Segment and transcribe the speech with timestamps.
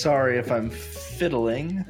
[0.00, 1.84] Sorry if I'm fiddling.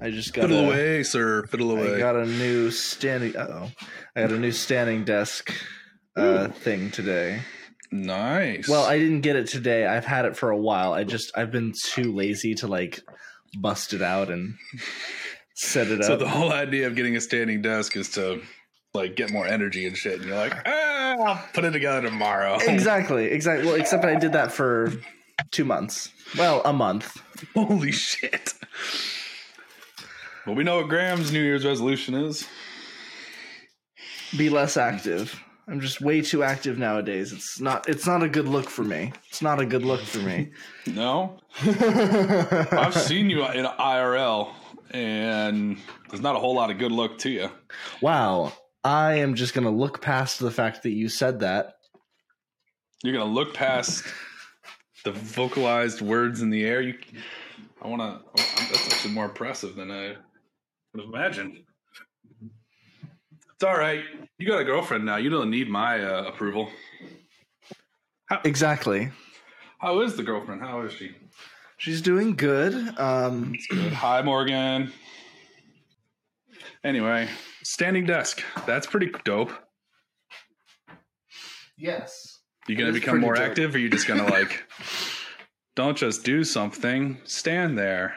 [0.00, 1.44] I just got Fiddle a, away, sir.
[1.46, 1.94] Fiddle away.
[1.94, 3.36] I got a new standing.
[3.36, 3.70] Oh,
[4.16, 5.52] I got a new standing desk
[6.16, 7.42] uh, thing today.
[7.92, 8.68] nice.
[8.68, 9.86] Well, I didn't get it today.
[9.86, 10.92] I've had it for a while.
[10.92, 12.98] I just I've been too lazy to like
[13.60, 14.54] bust it out and
[15.54, 16.18] set it so up.
[16.18, 18.42] So the whole idea of getting a standing desk is to
[18.94, 20.14] like get more energy and shit.
[20.14, 22.58] And you're like, ah, I'll put it together tomorrow.
[22.60, 23.66] exactly, exactly.
[23.66, 24.92] Well, except I did that for
[25.50, 26.10] two months.
[26.38, 27.20] Well, a month.
[27.54, 28.54] Holy shit.
[30.46, 32.46] Well, we know what Graham's New Year's resolution is.
[34.36, 35.40] Be less active.
[35.68, 37.32] I'm just way too active nowadays.
[37.32, 37.88] It's not.
[37.88, 39.12] It's not a good look for me.
[39.28, 40.50] It's not a good look for me.
[40.86, 44.52] No, I've seen you in IRL,
[44.90, 45.76] and
[46.08, 47.48] there's not a whole lot of good look to you.
[48.00, 48.52] wow.
[48.82, 51.74] I am just gonna look past the fact that you said that.
[53.04, 54.04] You're gonna look past
[55.04, 56.80] the vocalized words in the air.
[56.80, 56.94] You,
[57.82, 58.42] I want to.
[58.70, 60.16] That's actually more impressive than I
[60.92, 61.60] would have imagined.
[63.54, 64.04] It's all right.
[64.38, 65.16] You got a girlfriend now.
[65.16, 66.70] You don't need my uh, approval.
[68.44, 69.10] Exactly.
[69.78, 70.62] How is the girlfriend?
[70.62, 71.14] How is she?
[71.78, 72.74] She's doing good.
[72.98, 73.92] Um, Good.
[73.94, 74.92] Hi, Morgan.
[76.84, 77.28] Anyway,
[77.62, 78.42] standing desk.
[78.66, 79.50] That's pretty dope.
[81.76, 82.29] yes.
[82.68, 83.44] You gonna become more dope.
[83.44, 84.64] active, or you just gonna like?
[85.74, 87.18] don't just do something.
[87.24, 88.14] Stand there.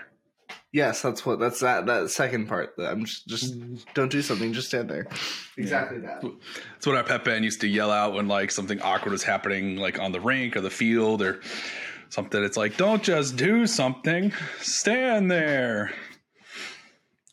[0.72, 1.40] Yes, that's what.
[1.40, 1.86] That's that.
[1.86, 2.74] That second part.
[2.78, 3.28] That I'm just.
[3.28, 3.84] Just mm.
[3.94, 4.54] don't do something.
[4.54, 5.08] Just stand there.
[5.58, 6.22] Exactly that.
[6.74, 9.78] That's what our pep band used to yell out when like something awkward was happening,
[9.78, 11.42] like on the rink or the field or
[12.10, 12.44] something.
[12.44, 14.34] It's like, don't just do something.
[14.60, 15.92] Stand there.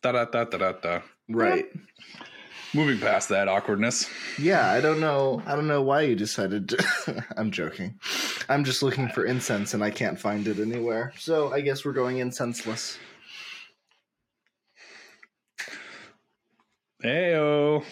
[0.03, 1.01] Da da da da da da.
[1.29, 1.67] Right.
[2.73, 4.09] Moving past that awkwardness.
[4.39, 5.43] Yeah, I don't know.
[5.45, 7.25] I don't know why you decided to.
[7.37, 7.99] I'm joking.
[8.49, 11.13] I'm just looking for incense and I can't find it anywhere.
[11.19, 12.97] So I guess we're going incenseless.
[17.05, 17.85] Heyo.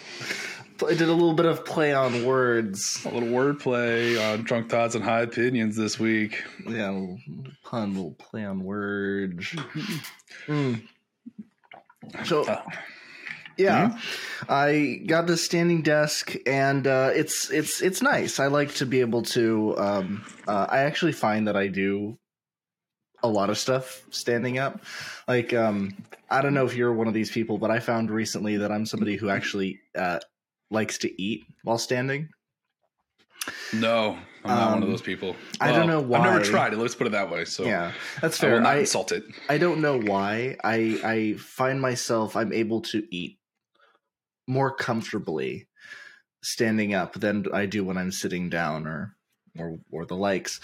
[0.87, 3.05] I did a little bit of play on words.
[3.05, 6.45] A little wordplay on drunk thoughts and high opinions this week.
[6.69, 7.19] Yeah, a little
[7.65, 9.55] pun, a little play on words.
[10.47, 10.83] Mm.
[12.25, 12.63] So Uh,
[13.59, 13.99] yeah,
[14.49, 18.39] I got this standing desk, and uh, it's it's it's nice.
[18.41, 19.75] I like to be able to.
[19.79, 22.19] Um, uh, I actually find that I do
[23.23, 24.81] a lot of stuff standing up.
[25.27, 25.97] Like, um,
[26.31, 28.87] I don't know if you're one of these people, but I found recently that I'm
[28.87, 30.21] somebody who actually uh,
[30.71, 32.29] likes to eat while standing.
[33.73, 35.35] No, I'm not one of Um, those people.
[35.61, 36.19] I don't know why.
[36.19, 36.79] I've never tried it.
[36.79, 37.45] Let's put it that way.
[37.45, 38.61] So Yeah, that's I will fair.
[38.61, 39.25] not I, insult it.
[39.49, 40.57] I don't know why.
[40.63, 43.38] I I find myself I'm able to eat
[44.49, 45.69] more comfortably
[46.43, 49.15] standing up than I do when I'm sitting down or
[49.59, 50.61] or or the likes.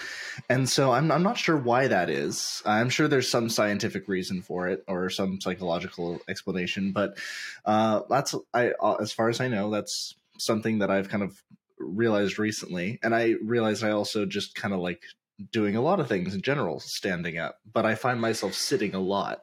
[0.48, 2.62] And so I'm I'm not sure why that is.
[2.64, 7.18] I'm sure there's some scientific reason for it or some psychological explanation, but
[7.64, 11.42] uh that's I uh, as far as I know that's something that I've kind of
[11.78, 15.02] realized recently and I realized I also just kind of like
[15.50, 19.00] doing a lot of things in general standing up, but I find myself sitting a
[19.00, 19.42] lot.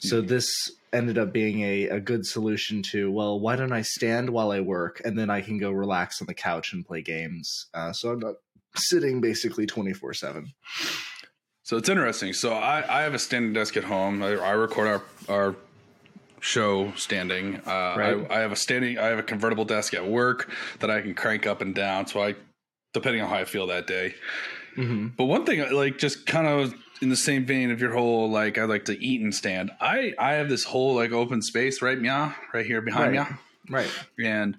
[0.00, 4.30] So this ended up being a, a good solution to well, why don't I stand
[4.30, 7.66] while I work and then I can go relax on the couch and play games.
[7.74, 8.36] Uh, so I'm not
[8.74, 10.52] sitting basically twenty four seven.
[11.62, 12.32] So it's interesting.
[12.32, 14.22] So I, I have a standing desk at home.
[14.22, 15.56] I, I record our our
[16.40, 17.56] show standing.
[17.66, 18.26] Uh, Right.
[18.30, 18.98] I, I have a standing.
[18.98, 22.06] I have a convertible desk at work that I can crank up and down.
[22.06, 22.34] So I,
[22.94, 24.14] depending on how I feel that day.
[24.76, 25.08] Mm-hmm.
[25.16, 28.56] But one thing, like just kind of in the same vein of your whole like
[28.58, 29.70] I like to eat and stand.
[29.80, 33.30] I I have this whole like open space right meow right here behind Right.
[33.30, 33.36] me,
[33.68, 33.90] Right.
[34.22, 34.58] and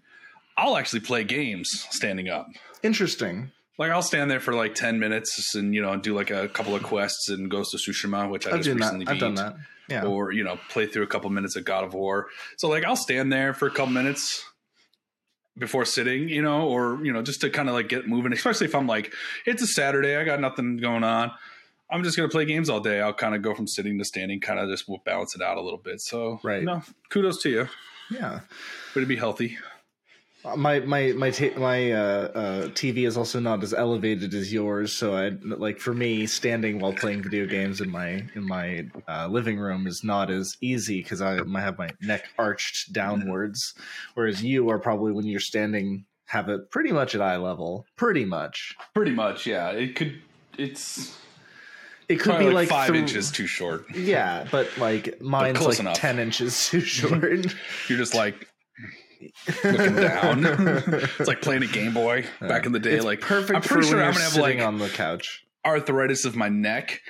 [0.58, 2.48] I'll actually play games standing up.
[2.84, 3.52] Interesting.
[3.80, 6.76] Like I'll stand there for like ten minutes and you know do like a couple
[6.76, 8.86] of quests in Ghost of Tsushima, which I I've just done that.
[8.86, 9.56] recently I've done that.
[9.90, 10.04] Yeah.
[10.06, 12.28] or you know play through a couple minutes of God of War.
[12.58, 14.44] So like I'll stand there for a couple minutes
[15.58, 18.34] before sitting, you know, or you know just to kind of like get moving.
[18.34, 19.14] Especially if I'm like
[19.46, 21.32] it's a Saturday, I got nothing going on.
[21.90, 23.00] I'm just gonna play games all day.
[23.02, 25.58] I'll kind of go from sitting to standing, kind of just will balance it out
[25.58, 26.02] a little bit.
[26.02, 26.64] So Right.
[26.64, 27.68] no, kudos to you.
[28.12, 28.40] Yeah.
[28.94, 29.58] but it'd be healthy.
[30.56, 31.98] My my my ta- my uh,
[32.34, 36.80] uh, TV is also not as elevated as yours, so I like for me standing
[36.80, 41.02] while playing video games in my in my uh, living room is not as easy
[41.02, 43.74] because I, have my neck arched downwards,
[44.14, 48.26] whereas you are probably when you're standing have it pretty much at eye level, pretty
[48.26, 48.76] much.
[48.94, 49.70] Pretty much, yeah.
[49.72, 50.22] It could.
[50.58, 51.18] It's
[52.10, 53.86] It could probably be like, five th- inches too short.
[53.96, 55.96] Yeah, but like mine's close like enough.
[55.98, 57.46] ten inches too short.
[57.90, 58.47] You're just like
[59.64, 60.46] looking down.
[61.20, 62.94] it's like playing a Game Boy back in the day.
[62.94, 65.46] It's like perfect I'm pretty sure I'm gonna have like on the couch.
[65.66, 67.02] arthritis of my neck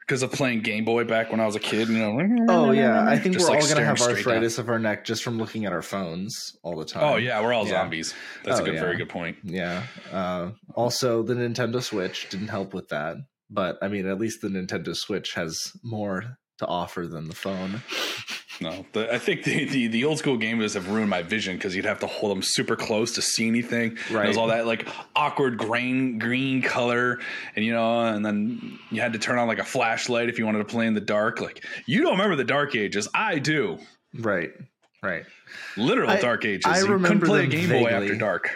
[0.00, 1.88] because of playing Game Boy back when I was a kid.
[1.88, 2.46] You know.
[2.48, 5.22] Oh yeah, I think Just, we're like, all gonna have arthritis of our neck just
[5.22, 7.02] from looking at our phones all the time.
[7.04, 7.70] Oh yeah, we're all Yeah.
[7.82, 8.14] zombies.
[8.44, 8.80] That's Oh, a good, yeah.
[8.80, 9.38] very good point.
[9.42, 9.84] Yeah.
[10.12, 13.16] Uh, also, the Nintendo Switch didn't help with that.
[13.50, 17.82] But I mean, at least the Nintendo Switch has more to offer than the phone.
[18.60, 21.56] No, the, I think the, the the old school Game Boys have ruined my vision
[21.56, 23.98] because you'd have to hold them super close to see anything.
[24.24, 27.18] It was all that like awkward grain green color,
[27.54, 30.46] and you know, and then you had to turn on like a flashlight if you
[30.46, 31.40] wanted to play in the dark.
[31.40, 33.78] Like you don't remember the Dark Ages, I do.
[34.18, 34.50] Right.
[35.02, 35.24] Right.
[35.76, 36.64] Literal I- Dark Ages.
[36.66, 38.50] I you couldn't remember play a Game Boy after dark.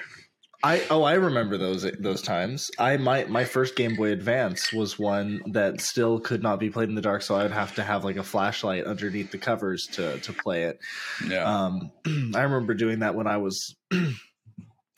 [0.62, 2.70] I oh I remember those those times.
[2.78, 6.88] I my my first Game Boy Advance was one that still could not be played
[6.90, 9.86] in the dark, so I would have to have like a flashlight underneath the covers
[9.92, 10.78] to to play it.
[11.26, 11.44] Yeah.
[11.44, 11.90] Um,
[12.34, 13.74] I remember doing that when I was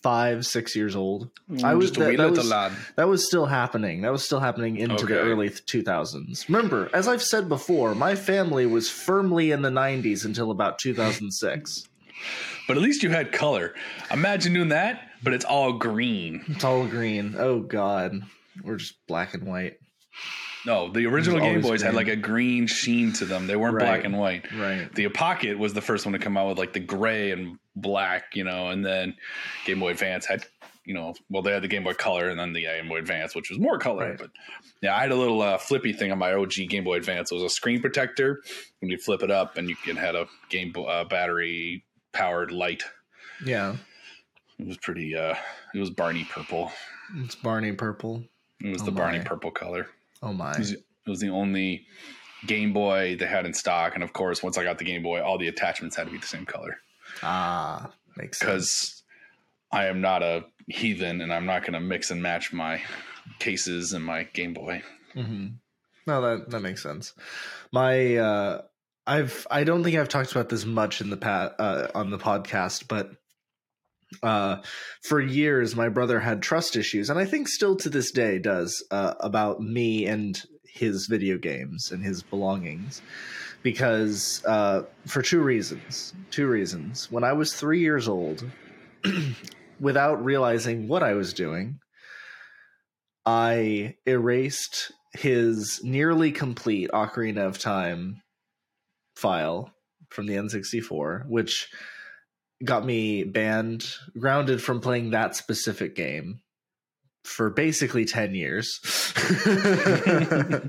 [0.03, 1.31] five, six years old.
[1.63, 2.73] I was- just a that- wee that little was- lad.
[2.97, 4.03] That was still happening.
[4.03, 5.15] That was still happening into Okay.
[5.15, 6.49] the early 2000s.
[6.49, 11.85] Remember, as I've said before, my family was firmly in the 90s until about 2006.
[12.69, 13.75] But at least you had color.
[14.11, 16.45] Imagine doing that, but it's all green.
[16.49, 17.35] It's all green.
[17.39, 18.21] Oh God,
[18.63, 19.79] we're just black and white.
[20.65, 23.49] No, the original Game Boys had like a green sheen to them.
[23.49, 23.85] They weren't Right.
[23.87, 24.47] black and white.
[24.53, 24.93] Right.
[24.95, 28.37] The Pocket was the first one to come out with like the gray and black,
[28.37, 29.17] you know, and then
[29.67, 30.45] Game Boy Advance had,
[30.85, 33.35] you know, well, they had the Game Boy Color and then the Game Boy Advance,
[33.35, 34.11] which was more color.
[34.11, 34.19] Right.
[34.19, 34.31] But
[34.81, 37.33] yeah, I had a little uh, flippy thing on my OG Game Boy Advance.
[37.33, 38.41] It was a screen protector,
[38.81, 42.51] and you flip it up, and you can had a Game Boy uh, battery powered
[42.51, 42.83] light.
[43.45, 43.77] Yeah.
[44.59, 45.17] It was pretty.
[45.17, 45.35] uh
[45.75, 46.71] It was Barney purple.
[47.17, 48.25] It's Barney purple.
[48.61, 49.89] It was Oh the Barney purple color.
[50.23, 50.53] Oh my.
[50.53, 51.87] It was, it was the only
[52.47, 55.21] Game Boy they had in stock, and of course, once I got the Game Boy,
[55.23, 56.77] all the attachments had to be the same color
[57.23, 58.41] Ah, makes sense.
[58.41, 59.03] because
[59.73, 62.81] I am not a heathen, and I'm not going to mix and match my
[63.39, 64.83] cases and my Game Boy.
[65.15, 65.47] hmm
[66.07, 67.15] No, that that makes sense.
[67.73, 68.63] My uh
[69.07, 72.19] I've I don't think I've talked about this much in the pat uh, on the
[72.19, 73.11] podcast, but
[74.23, 74.59] uh
[75.03, 78.85] for years my brother had trust issues and I think still to this day does
[78.91, 83.01] uh about me and his video games and his belongings
[83.63, 86.13] because uh for two reasons.
[86.31, 87.11] Two reasons.
[87.11, 88.45] When I was 3 years old
[89.81, 91.79] without realizing what I was doing,
[93.25, 98.22] I erased his nearly complete Ocarina of Time
[99.23, 99.73] file
[100.11, 101.69] from the N64, which
[102.65, 103.87] got me banned,
[104.19, 106.41] grounded from playing that specific game
[107.25, 108.81] for basically 10 years.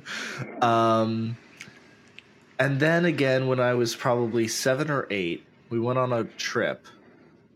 [0.61, 1.35] um,
[2.59, 6.85] and then again, when I was probably seven or eight, we went on a trip,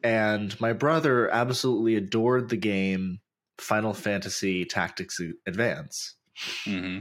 [0.04, 3.20] and my brother absolutely adored the game
[3.60, 6.16] Final Fantasy Tactics Advance.
[6.66, 7.00] hmm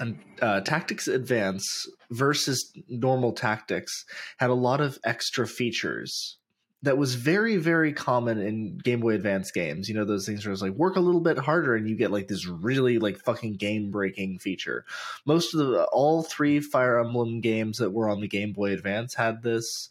[0.00, 4.04] And uh, Tactics Advance versus normal Tactics
[4.38, 6.38] had a lot of extra features
[6.82, 9.88] that was very, very common in Game Boy Advance games.
[9.88, 12.12] You know, those things where it's like work a little bit harder and you get
[12.12, 14.84] like this really like fucking game breaking feature.
[15.26, 19.14] Most of the, all three Fire Emblem games that were on the Game Boy Advance
[19.14, 19.90] had this.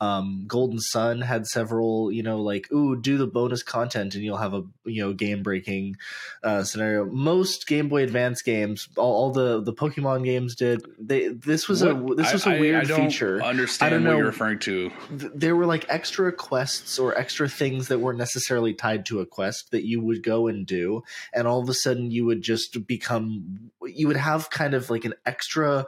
[0.00, 4.36] Um, Golden Sun had several, you know, like, ooh, do the bonus content and you'll
[4.36, 5.96] have a, you know, game breaking
[6.42, 7.04] uh, scenario.
[7.06, 10.84] Most Game Boy Advance games, all, all the the Pokemon games did.
[10.98, 13.42] They this was a this was I- a I- weird I don't feature.
[13.42, 14.16] Understand I don't what know.
[14.18, 14.90] you're referring to?
[15.10, 19.70] There were like extra quests or extra things that weren't necessarily tied to a quest
[19.70, 23.70] that you would go and do, and all of a sudden you would just become.
[23.86, 25.86] You would have kind of like an extra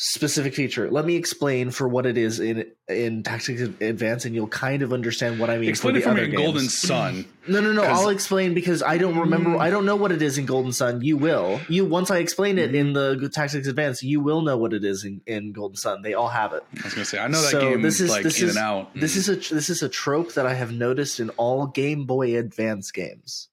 [0.00, 0.88] specific feature.
[0.88, 4.92] Let me explain for what it is in in Tactics Advance, and you'll kind of
[4.92, 5.68] understand what I mean.
[5.68, 6.68] Explain for it the for me other in Golden.
[6.68, 7.26] Sun.
[7.48, 7.82] No, no, no.
[7.82, 9.48] I'll explain because I don't remember.
[9.50, 9.58] Mm.
[9.58, 11.00] I don't know what it is in Golden Sun.
[11.00, 11.58] You will.
[11.70, 15.02] You once I explain it in the Tactics Advance, you will know what it is
[15.04, 16.02] in, in Golden Sun.
[16.02, 16.62] They all have it.
[16.78, 18.48] I was going to say I know that So game this is- like this in
[18.50, 18.94] is- and out.
[18.94, 22.36] This is a this is a trope that I have noticed in all Game Boy
[22.38, 23.48] Advance games.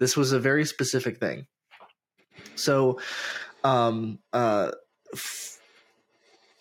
[0.00, 1.46] This was a very specific thing.
[2.54, 2.98] So,
[3.62, 4.70] um, uh,
[5.12, 5.53] f-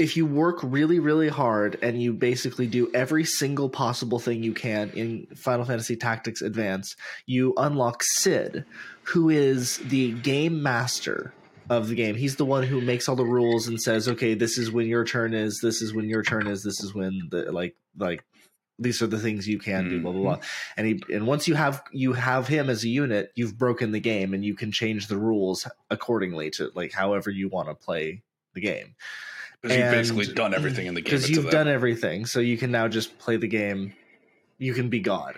[0.03, 4.53] if you work really, really hard and you basically do every single possible thing you
[4.53, 8.65] can in Final Fantasy Tactics Advance, you unlock Sid,
[9.03, 11.33] who is the game master
[11.69, 12.15] of the game.
[12.15, 15.05] He's the one who makes all the rules and says, "Okay, this is when your
[15.05, 15.62] turn is.
[15.63, 16.63] This is when your turn is.
[16.63, 18.25] This is when the like like."
[18.79, 20.74] These are the things you can do, blah blah blah, mm-hmm.
[20.77, 24.00] and he and once you have you have him as a unit, you've broken the
[24.00, 28.24] game, and you can change the rules accordingly to like however you want to play
[28.55, 28.95] the game
[29.63, 31.10] Because you've basically done everything in the game.
[31.10, 33.93] because you've done everything so you can now just play the game
[34.58, 35.36] you can be god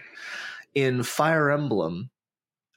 [0.74, 2.10] in fire emblem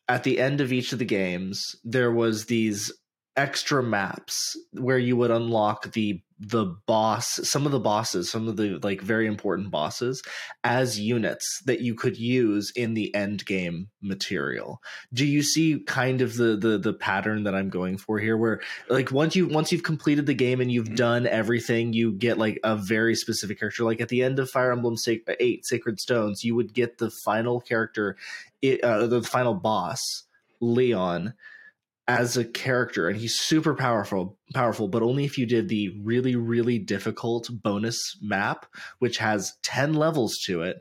[0.09, 2.93] at the end of each of the games there was these
[3.37, 8.57] extra maps where you would unlock the the boss some of the bosses some of
[8.57, 10.23] the like very important bosses
[10.63, 14.81] as units that you could use in the end game material
[15.13, 18.61] do you see kind of the the the pattern that i'm going for here where
[18.89, 20.97] like once you once you've completed the game and you've Mhm.
[20.97, 24.71] done everything you get like a very specific character like at the end of fire
[24.71, 28.17] emblem Sac- 8 sacred stones you would get the final character
[28.63, 30.25] it, uh, the final boss
[30.61, 31.35] Lyon
[32.09, 36.35] as a character and he's super powerful powerful but only if you did the really
[36.35, 38.65] really difficult bonus map
[38.99, 40.79] which has 10 levels to it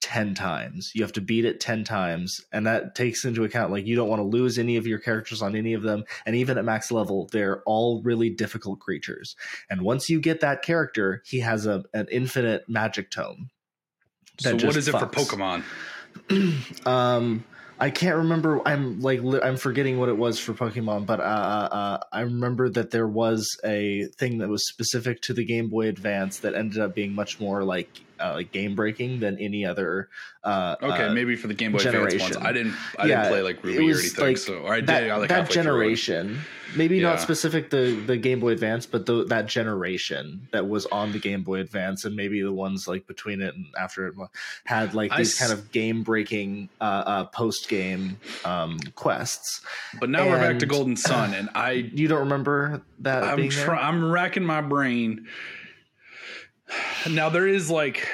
[0.00, 3.86] 10 times you have to beat it 10 times and that takes into account like
[3.86, 6.58] you don't want to lose any of your characters on any of them and even
[6.58, 9.36] at max level they're all really difficult creatures
[9.70, 13.48] and once you get that character he has a an infinite magic tome
[14.40, 15.06] So what is it for.
[15.06, 15.62] Pokemon?
[16.86, 17.44] um
[17.80, 18.60] I can't remember.
[18.66, 22.90] I'm like I'm forgetting what it was for Pokemon, but uh, uh, I remember that
[22.90, 26.94] there was a thing that was specific to the Game Boy Advance that ended up
[26.94, 27.88] being much more like
[28.20, 30.08] uh, like game breaking than any other.
[30.44, 32.36] Uh, Okay, uh, maybe for the Game Boy Advance ones.
[32.36, 32.74] I didn't.
[32.98, 34.24] I Yeah, didn't play like Ruby or anything.
[34.24, 34.86] like, so or I did.
[34.88, 36.38] that, I like that generation,
[36.76, 37.10] maybe Yeah.
[37.10, 41.18] not specific the the Game Boy Advance, but the, that generation that was on the
[41.18, 44.14] Game Boy Advance, and maybe the ones like between it and after it
[44.64, 49.60] had like I these s- kind of game breaking uh, uh, post game um, quests.
[50.00, 53.50] But now we're back to Golden Sun, and I You don't remember that I'm being
[53.50, 53.74] there?
[53.74, 55.26] I'm racking my brain.
[57.10, 58.06] Now there is like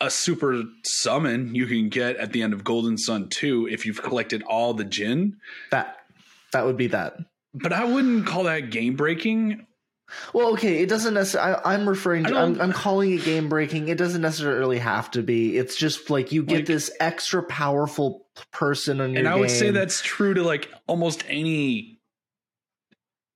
[0.00, 4.02] a super summon you can get at the end of Golden Sun 2 if you've
[4.02, 5.36] collected all the Djinn.
[5.70, 5.96] that
[6.52, 7.16] that would be that.
[7.54, 9.66] but I wouldn't call that game breaking.
[10.32, 11.60] Well, okay, it doesn't necessarily.
[11.64, 12.36] I'm referring to.
[12.36, 13.86] I'm, I'm calling it game breaking.
[13.86, 15.56] It doesn't necessarily have to be.
[15.56, 19.50] It's just like you get Like- this extra powerful person on your And I would
[19.52, 22.00] say that's true to like almost any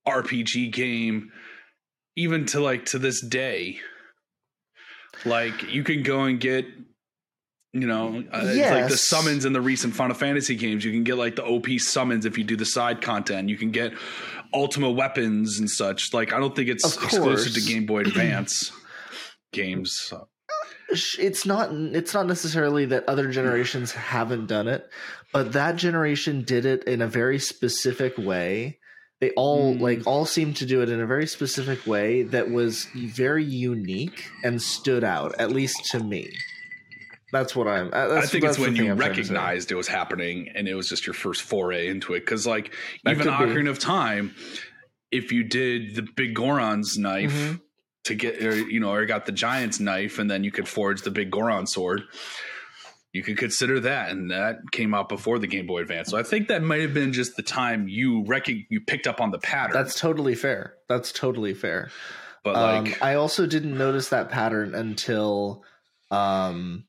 [0.07, 1.31] RPG game,
[2.17, 3.79] even to like to this day.
[5.25, 6.65] Like you can go and get,
[7.73, 10.85] you know, uh, it's like the summons in the recent Final Fantasy games.
[10.85, 13.49] You can get like the OP summons if you do the side content.
[13.49, 13.93] You can get
[14.53, 16.13] Ultima weapons and such.
[16.13, 17.61] Like I don't think it's exclusive to.
[17.61, 18.71] Game Boy Advance
[19.51, 19.97] games.
[19.97, 20.27] So,
[21.17, 24.87] it's not it's not necessarily that other generations haven't done it
[25.33, 28.77] but that generation did it in a very specific way
[29.25, 29.79] they all Mm.
[29.81, 34.29] like all seemed to do it in a very specific way that was very unique
[34.43, 36.31] and stood out at least to me
[37.31, 39.33] that's what i'm uh, that's, I think it's when you I'm trying to say.
[39.33, 42.19] recognized it was happening and it was just your first foray into it.
[42.21, 43.53] Because like That even could be.
[43.53, 44.33] Ocarina of Time,
[45.11, 47.61] if you did the Biggoron's knife Mhm.
[48.05, 51.01] to get, or, you know, or got the Giant's knife, and then you could forge
[51.01, 52.03] the Biggoron sword.
[53.15, 56.09] You could consider that, and that came out before the Game Boy Advance.
[56.09, 59.21] So I think that might have been just the time you rec- you picked up
[59.21, 59.71] on the pattern.
[59.73, 61.89] that's totally fair that's totally fair
[62.45, 65.63] but um, like, I also didn't notice that pattern until
[66.11, 66.85] um,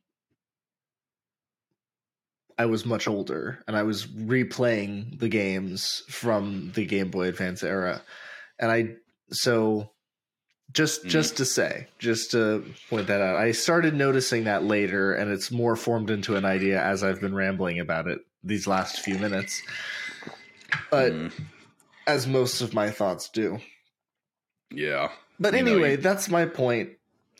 [2.58, 7.62] I was much older and I was replaying the games from the Game Boy Advance
[7.62, 8.02] era,
[8.58, 8.96] and I
[9.30, 9.92] so
[10.76, 11.08] just Mhm.
[11.08, 15.50] just to say, just to point that out, I started noticing that later, and it's
[15.50, 19.62] more formed into an idea as I've been rambling about it these last few minutes.
[20.90, 21.32] But mm,
[22.06, 23.58] as most of my thoughts do.
[24.70, 26.90] yeah, But You anyway, you- that's my point.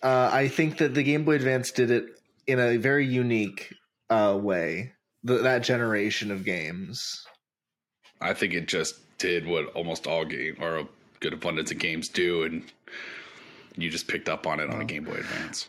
[0.03, 2.07] Uh, I think that the Game Boy Advance did it
[2.47, 3.73] in a very unique
[4.09, 4.93] uh, way.
[5.25, 7.27] The, that generation of games.
[8.21, 10.89] I think it just did what almost all game or a
[11.21, 12.63] good abundance of games do, and
[13.77, 14.85] you just picked up on it on a.
[14.85, 15.69] Game Boy Advance.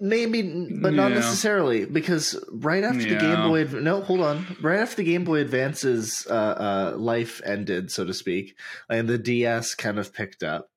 [0.00, 0.42] Maybe,
[0.80, 1.16] but not Yeah.
[1.16, 5.40] necessarily, because right after the Game Boy, no, hold on, right after the Game Boy
[5.40, 8.56] Advance's uh, uh, life ended, so to speak,
[8.88, 10.68] and the DS kind of picked up.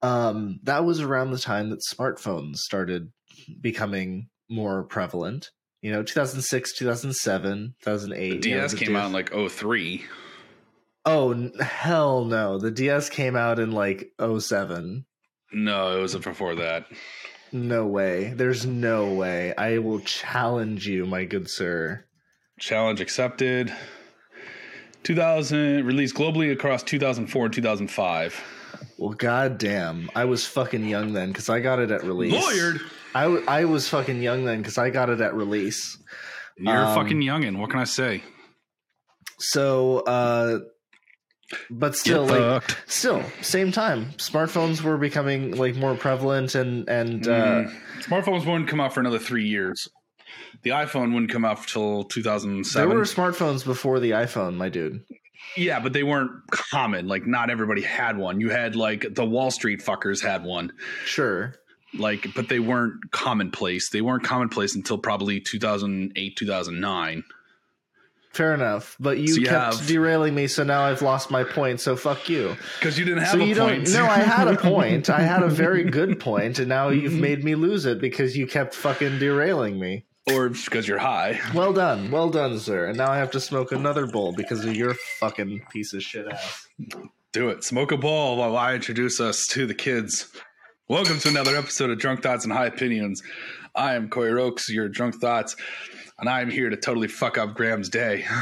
[0.00, 3.12] Um, that was around the time that smartphones started
[3.60, 5.50] becoming more prevalent.
[5.82, 8.42] You know, 2006, 2007, 2008.
[8.42, 10.04] The you know, DS the came DS out in like 03.
[11.06, 12.58] Oh hell no!
[12.58, 15.06] The DS came out in like 07.
[15.52, 16.86] No, it wasn't before that.
[17.52, 18.32] No way.
[18.34, 19.54] There's no way.
[19.56, 22.04] I will challenge you, my good sir.
[22.58, 23.72] Challenge accepted.
[25.04, 28.42] 2000 released globally across 2004 and 2005.
[28.98, 32.34] Well, goddamn, I was fucking young then because I got it at release.
[32.34, 32.80] Lawyered.
[33.14, 35.96] I, w- I was fucking young then because I got it at release.
[36.58, 37.58] You're Um, fucking youngin.
[37.58, 38.22] What can I say?
[39.38, 40.58] So, uh,
[41.70, 42.76] but still, like, fucked.
[42.86, 47.72] still, same time, smartphones were becoming like more prevalent, and and uh, Mm.
[48.02, 49.88] Smartphones wouldn't come out for another three years.
[50.62, 52.88] The iPhone wouldn't come out till there 2007.
[52.96, 55.02] were smartphones before the iPhone, my dude.
[55.56, 57.06] Yeah, but they weren't common.
[57.06, 58.40] Like not everybody had one.
[58.40, 60.72] You had like the Wall Street fuckers had one.
[61.04, 61.54] Sure.
[61.94, 63.88] Like, but they weren't commonplace.
[63.90, 67.24] They weren't commonplace until probably 2008, 2009.
[68.36, 71.42] Fair enough, but you So you kept have- derailing me, so now I've lost my
[71.42, 71.80] point.
[71.80, 72.54] So fuck you.
[72.78, 73.86] Because you didn't have So a you point.
[73.86, 73.94] don't.
[73.94, 75.08] No, I had a point.
[75.08, 78.46] I had a very good point, and now you've made me lose it because you
[78.46, 80.04] kept fucking derailing me.
[80.28, 81.40] or because you're high.
[81.54, 82.86] Well done, well done, sir.
[82.86, 86.26] And now I have to smoke another bowl because of your fucking piece of shit
[86.28, 86.66] ass.
[87.32, 87.62] Do it.
[87.64, 90.28] Smoke a bowl while I introduce us to the kids.
[90.88, 93.22] Welcome to another episode of Drunk Thoughts and High Opinions.
[93.74, 95.54] I am Corey Rokes, your Drunk Thoughts,
[96.18, 98.26] and I am here to totally fuck up Graham's day.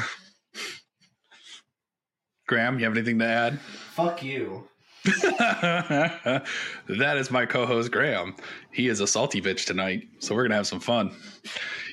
[2.47, 3.59] Graham, you have anything to add?
[3.95, 4.69] Fuck you.
[5.05, 6.45] that
[6.89, 8.35] is my co-host Graham.
[8.73, 11.15] He is a salty bitch tonight, so we're gonna have some fun.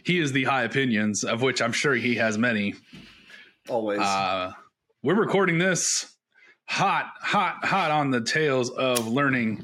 [0.04, 2.76] He is the high opinions, of which I'm sure he has many.
[3.70, 4.00] Always.
[4.00, 4.54] Uh,
[5.04, 6.16] we're recording this
[6.66, 9.64] hot, hot, hot on the tails of learning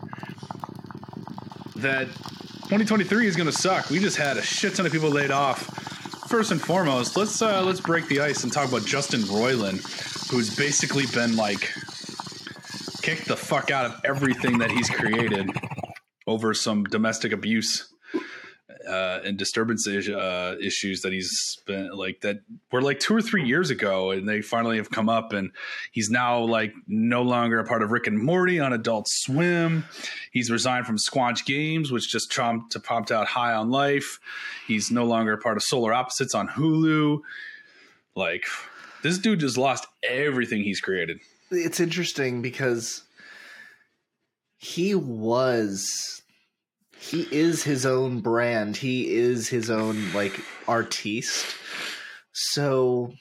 [1.78, 3.90] that 2023 is going to suck.
[3.90, 5.97] We just had a shit ton of people laid off.
[6.28, 9.80] First and foremost, let's uh, let's break the ice and talk about Justin Roiland,
[10.30, 11.72] who's basically been like
[13.02, 15.50] kicked the fuck out of everything that he's created
[16.28, 17.94] over some domestic abuse
[18.88, 22.38] uh, and disturbance is- uh, issues that he's been like that
[22.72, 25.52] were like two or three years ago, and they finally have come up, and
[25.92, 29.86] he's now like no longer a part of Rick and Morty on Adult Swim.
[30.32, 32.80] He's resigned from Squanch Games, which just trumped to
[33.12, 34.20] out High on Life.
[34.66, 37.20] He's no longer a part of Solar Opposites on Hulu.
[38.16, 38.46] Like
[39.04, 41.20] this dude just lost everything he's created.
[41.52, 43.04] it's interesting because
[44.58, 46.22] he was
[47.00, 48.78] he is his own brand.
[48.78, 51.56] He is his own like artiste.
[52.32, 53.14] So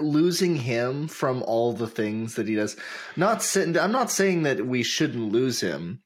[0.00, 2.76] losing him from all the things that he does
[3.16, 6.02] not i'm not saying that we shouldn't lose him.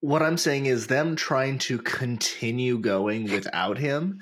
[0.00, 4.20] What i'm saying is them trying to continue going without him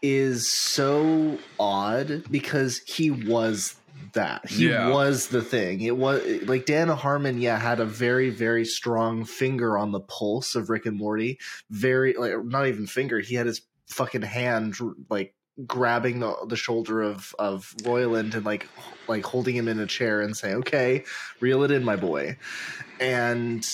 [0.00, 3.74] is so odd because he was
[4.12, 4.48] that.
[4.48, 4.88] He Yeah.
[4.90, 5.80] was the thing.
[5.80, 10.54] It was like dan harmon yeah had a very very strong finger on the pulse
[10.54, 11.38] of rick and morty.
[11.70, 14.76] Very like not even finger he had his fucking hand
[15.08, 15.34] like
[15.66, 18.68] grabbing the, the shoulder of of Roiland and like
[19.08, 21.04] like holding him in a chair and say, okay
[21.40, 22.36] reel it in my boy.
[23.00, 23.66] And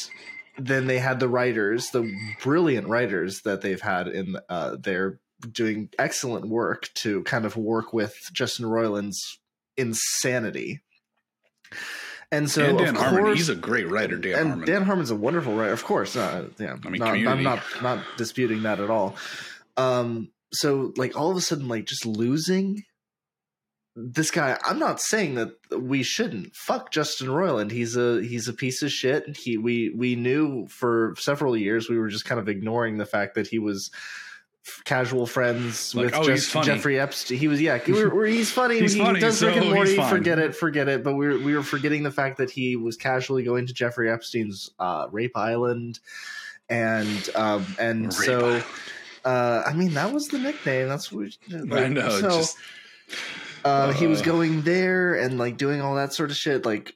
[0.59, 2.11] then they had the writers the
[2.43, 7.93] brilliant writers that they've had in uh their doing excellent work to kind of work
[7.93, 9.39] with Justin Roiland's
[9.77, 10.81] insanity.
[12.33, 14.17] And so, and Dan of Harmon, course, he's a great writer.
[14.17, 14.67] Dan and Harmon.
[14.67, 16.17] Dan Harmon's a wonderful writer, of course.
[16.17, 19.17] Uh, yeah, I mean, not- I'm not not disputing that at all.
[19.77, 22.83] Um, so like all of a sudden, like just losing
[23.97, 24.59] this guy.
[24.65, 27.71] I'm not saying that we shouldn't fuck Justin Roiland.
[27.71, 29.37] He's a he's a piece of shit.
[29.37, 33.37] He we we knew for several years we were just kind of ignoring the fact
[33.37, 33.91] that he was
[34.85, 36.67] casual friends Like, with oh, funny.
[36.67, 37.39] Jeffrey Epstein.
[37.39, 38.79] He was yeah, we were, we're- he's funny.
[38.81, 39.97] He's he funny, does Rick so and Morty.
[39.97, 41.05] Forget it, forget it.
[41.05, 44.11] But we were we were forgetting the fact that he was casually going to Jeffrey
[44.11, 46.01] Epstein's uh, rape island,
[46.69, 48.47] and um, and Rape so.
[48.47, 48.65] Island.
[49.25, 50.89] Uh, I mean, that was the nickname.
[50.89, 52.21] That's what I like, know.
[52.21, 52.59] So, just
[53.65, 54.25] uh, he was uh.
[54.25, 56.95] going there and like doing all that sort of shit, like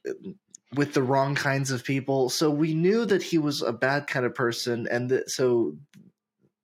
[0.74, 2.28] with the wrong kinds of people.
[2.28, 5.74] So we knew that he was a bad kind of person, and that so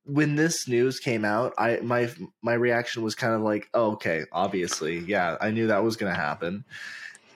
[0.06, 2.10] when this news came out, I my
[2.42, 6.12] my reaction was kind of like, oh, okay, obviously, yeah, I knew that was going
[6.12, 6.64] to happen,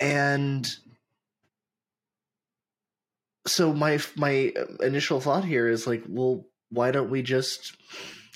[0.01, 0.67] and
[3.47, 7.77] so my my initial thought here is like, well, why don't we just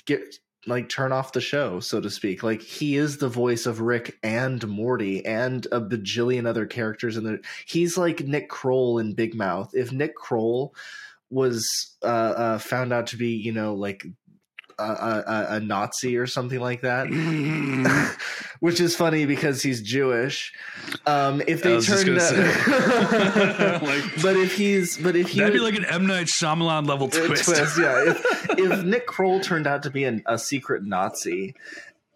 [0.05, 2.41] get like turn off the show, so to speak?
[2.41, 7.39] Like he is the voice of Rick and Morty and a bajillion other characters there.
[7.65, 9.71] He's like Nick Kroll in Big Mouth.
[9.73, 10.73] If Nick Kroll
[11.29, 11.67] was
[12.03, 14.05] uh, uh, found out to be, you know, like
[14.79, 17.07] a, a, a Nazi or something like that,
[18.59, 20.53] which is funny because he's Jewish.
[21.05, 22.33] Um, if they turned, out-.
[23.83, 27.07] Like- but if he's, but if he that'd be like an M Night Shyamalan level
[27.07, 27.49] a twist.
[27.79, 28.03] yeah.
[28.11, 31.55] If, if Nick Kroll turned out to be an, a secret Nazi,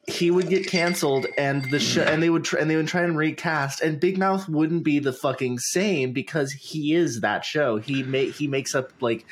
[0.07, 3.01] he would get canceled, and the show, and they would tr- and they would try
[3.01, 7.77] and recast, and Big Mouth wouldn't be the fucking same because he is that show.
[7.77, 9.25] He ma- he makes up like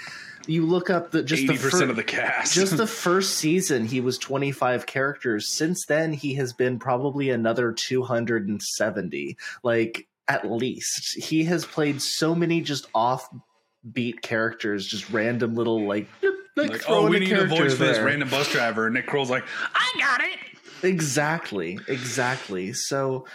[0.47, 2.53] you look up the just Eighty the fir- percent of the cast.
[2.53, 7.71] just the first season he was 25 characters since then he has been probably another
[7.71, 15.88] 270 like at least he has played so many just offbeat characters just random little
[15.88, 16.08] like
[16.55, 18.86] like, like, oh, we a need a voice for this random bus driver.
[18.86, 20.39] And Nick Kroll's like, I got it.
[20.84, 22.71] Exactly, exactly.
[22.71, 23.25] So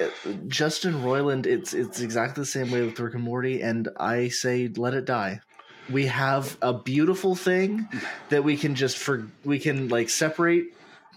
[0.00, 0.08] uh,
[0.48, 4.68] Justin Roiland, it's it's exactly the same way with Rick and Morty, and I say
[4.68, 5.40] let it die.
[5.90, 7.88] We have a beautiful thing
[8.28, 10.66] that we can just for we can like separate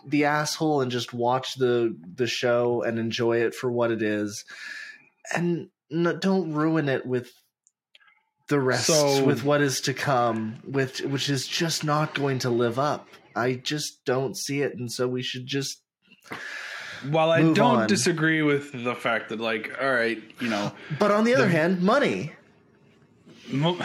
[0.07, 4.43] the asshole and just watch the the show and enjoy it for what it is,
[5.35, 7.31] and no, don't ruin it with
[8.47, 12.49] the rest So- with what is to come, with which is just not going to
[12.49, 13.07] live up.
[13.35, 15.81] I just don't see it, and so we should just
[17.09, 17.87] While I don't on.
[17.87, 21.51] disagree with the fact that, like, all right, you know, But on the other The-
[21.51, 22.33] hand, money.
[23.51, 23.77] Mo-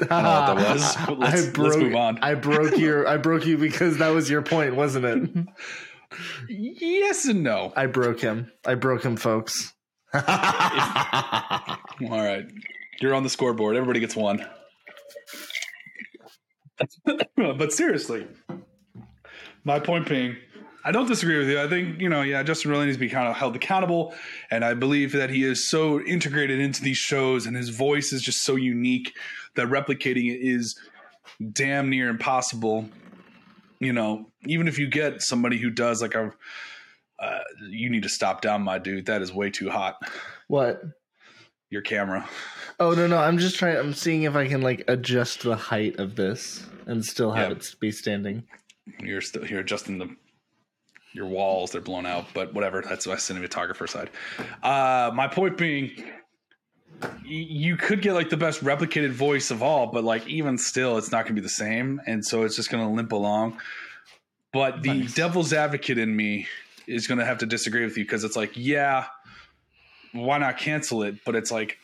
[0.00, 0.96] I don't know what that was.
[0.96, 2.18] Let's, I broke, let's move on.
[2.22, 3.06] I broke your.
[3.06, 5.46] I broke you because that was your point, wasn't it?
[6.48, 7.72] yes and no.
[7.76, 8.50] I broke him.
[8.66, 9.72] I broke him, folks.
[10.14, 10.20] All
[12.00, 12.44] right.
[13.00, 13.76] You're on the scoreboard.
[13.76, 14.44] Everybody gets one.
[17.36, 18.26] but seriously,
[19.64, 20.36] my point being,
[20.84, 21.60] I don't disagree with you.
[21.60, 24.14] I think, you know, yeah, Justin really needs to be kind of held accountable.
[24.50, 28.20] And I believe that he is so integrated into these shows and his voice is
[28.22, 29.14] just so unique
[29.56, 30.78] that replicating it is
[31.52, 32.88] damn near impossible.
[33.80, 36.32] You know, even if you get somebody who does like a,
[37.18, 39.06] uh, you need to stop down, my dude.
[39.06, 39.96] That is way too hot.
[40.48, 40.82] what?
[41.70, 42.28] Your camera.
[42.78, 43.16] Oh no, no.
[43.16, 43.76] I'm just trying.
[43.78, 47.56] I'm seeing if I can like adjust the height of this and still have Yeah.
[47.56, 48.44] it be standing.
[49.00, 50.14] you're still you're adjusting the
[51.14, 54.10] your walls they're blown out but whatever that's my cinematographer side.
[54.62, 55.90] Uh my point being
[57.24, 61.12] you could get like the best replicated voice of all but like even still it's
[61.12, 63.58] not going to be the same and so it's just going to limp along.
[64.52, 65.14] But the Nice.
[65.14, 66.46] devil's advocate in me
[66.86, 69.06] is going to have to disagree with you because it's like yeah
[70.12, 71.16] why not cancel it?
[71.24, 71.78] But it's like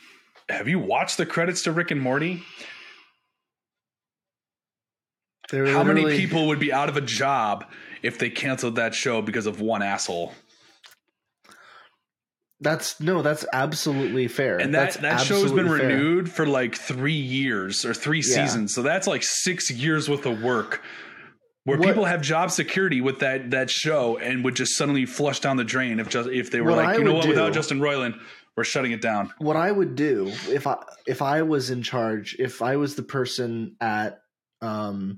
[0.48, 2.42] have you watched the credits to rick and morty?
[5.52, 7.64] How many people would be out of a job
[8.02, 10.32] if they canceled that show because of one asshole
[12.62, 13.22] That's no.
[13.22, 14.58] That's absolutely fair.
[14.58, 15.88] and that that's that show's been absolutely fair.
[15.96, 18.44] renewed for like three years or three Yeah.
[18.46, 20.82] seasons so that's like six years worth of work
[21.64, 25.40] where What- people have job security with that that show and would just suddenly flush
[25.40, 27.52] down the drain if just if they were like I you know what do- without
[27.54, 28.20] justin roiland
[28.56, 32.36] we're shutting it down what I would do if I if I was in charge,
[32.38, 34.20] if I was the person at
[34.60, 35.16] um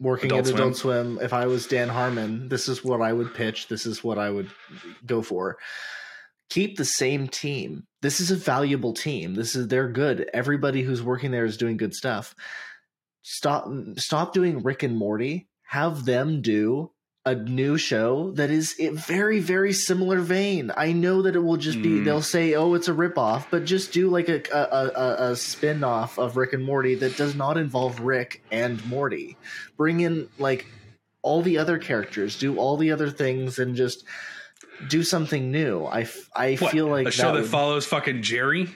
[0.00, 3.34] working Adult at Adult Swim, if I was Dan Harmon, this is what I would
[3.34, 3.68] pitch.
[3.68, 4.50] This is what I would
[5.06, 5.58] go for.
[6.50, 7.86] Keep the same team.
[8.02, 9.34] This is a valuable team.
[9.34, 10.28] This is they're good.
[10.32, 12.34] Everybody who's working there is doing good stuff.
[13.22, 15.48] Stop stop doing Rick and Morty.
[15.62, 16.90] Have them do
[17.26, 20.70] a new show that is a very very similar vein.
[20.76, 22.04] I know that it will just be Mm.
[22.04, 25.82] they'll say oh it's a ripoff, but just do like a a, a, a spin
[25.82, 29.38] off of Rick and Morty that does not involve Rick and Morty.
[29.78, 30.66] Bring in like
[31.22, 34.04] all the other characters, do all the other things, and just
[34.88, 35.84] do something new.
[35.84, 38.68] I, f- I What, feel like a show that, would- follows fucking jerry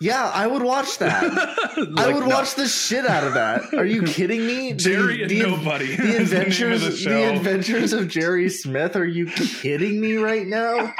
[0.00, 1.22] yeah, I would watch that.
[1.96, 2.28] I would no.
[2.28, 3.72] watch the shit out of that.
[3.74, 4.72] Are you kidding me?
[4.76, 8.96] The- jerry and the, nobody The is the adventures, the the, adventures of Jerry Smith.
[8.96, 10.94] Are you kidding me right now?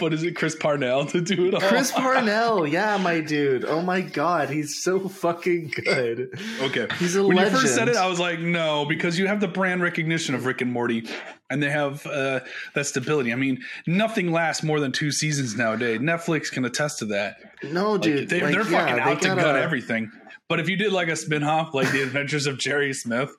[0.00, 3.64] What is it chris parnell to do it all Chris Parnell, yeah, my dude.
[3.64, 6.36] Oh my god, he's so fucking good.
[6.60, 7.54] okay He's a when legend.
[7.54, 10.44] you first said it, I was like, no, because you have the brand recognition of
[10.44, 11.06] Rick and Morty,
[11.50, 12.40] and they have uh,
[12.74, 13.32] that stability.
[13.32, 16.00] I mean, nothing lasts more than two seasons nowadays.
[16.00, 17.36] Netflix can attest to that.
[17.62, 20.10] no, Like, dude, they, like, they're yeah, fucking out to gut everything.
[20.48, 23.30] But if you did like a spin-off, like The Adventures of Jerry Smith,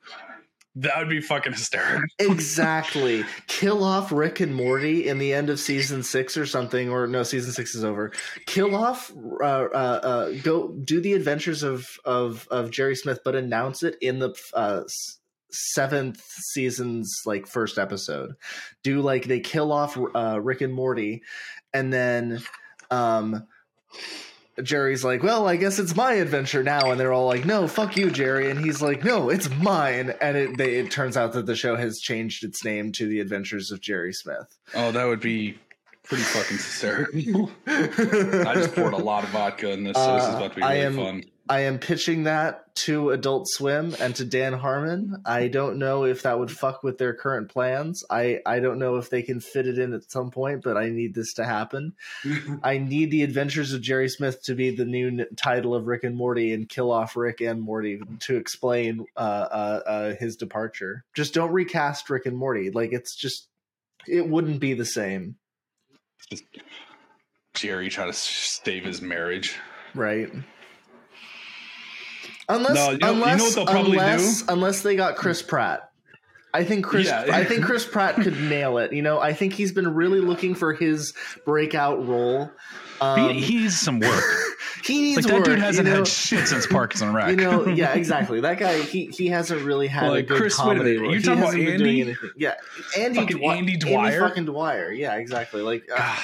[0.76, 2.04] that would be fucking hysterical.
[2.20, 3.24] Exactly.
[3.48, 7.24] Kill off Rick and Morty in the end of season six or something, or no,
[7.24, 8.12] season six is over.
[8.46, 9.12] Kill off,
[9.42, 13.96] uh, uh, uh, go do the adventures of of of Jerry Smith, but announce it
[14.02, 14.84] in the uh,
[15.52, 18.36] seventh season's like first episode.
[18.84, 21.24] Do like they kill off uh, Rick and Morty,
[21.74, 22.42] and then.
[22.92, 23.48] um
[24.63, 27.98] Jerry's like, well, I guess it's my adventure now, and they're all like, no, fuck
[27.98, 31.46] you, Jerry, and he's like, no, it's mine, and it they, it turns out that
[31.46, 34.58] the show has changed its name to The Adventures of Jerry Smith.
[34.74, 35.58] Oh, that would be
[36.04, 37.52] pretty fucking hysterical.
[37.68, 40.62] I just poured a lot of vodka in this, so this is about to be
[40.62, 41.24] Uh, I really am- fun.
[41.47, 45.21] I am pitching that to Adult Swim and to Dan Harmon.
[45.25, 48.03] I don't know if that would fuck with their current plans.
[48.10, 50.89] I I don't know if they can fit it in at some point, but I
[50.89, 51.93] need this to happen.
[52.63, 56.03] I need the Adventures of Jerry Smith to be the new n- title of Rick
[56.03, 61.05] and Morty and kill off Rick and Morty to explain uh, uh, uh, his departure.
[61.13, 62.71] Just don't recast Rick and Morty.
[62.71, 63.47] Like it's just
[64.08, 65.36] it wouldn't be the same,
[67.53, 69.58] Jerry trying to save his marriage.
[69.93, 70.31] right?
[72.47, 74.53] Unless, No, you know- you know what they'll probably unless, do?
[74.53, 75.89] unless they got Chris Pratt.
[76.53, 77.08] I think Chris.
[77.08, 77.25] Yeah.
[77.34, 78.93] I think Chris Pratt could nail it.
[78.93, 81.13] You know, I think he's been really looking for his
[81.45, 82.49] breakout role.
[83.01, 84.23] Um, he, he needs some work.
[84.86, 85.99] he needs like that work, dude hasn't you know?
[85.99, 87.29] had shit since Parks and Rec.
[87.31, 88.39] You know, yeah, exactly.
[88.39, 90.89] That guy, he he hasn't really had Like a good Chris- wait a comedy.
[90.93, 91.13] minute, role.
[91.13, 92.15] you talking about hasn't been doing Andy?
[92.38, 92.53] Yeah,
[92.97, 94.19] Andy, Fucking Andy Dwyer?
[94.21, 94.91] fucking Dwyer.
[94.93, 95.62] Yeah, exactly.
[95.62, 96.17] Like uh, God.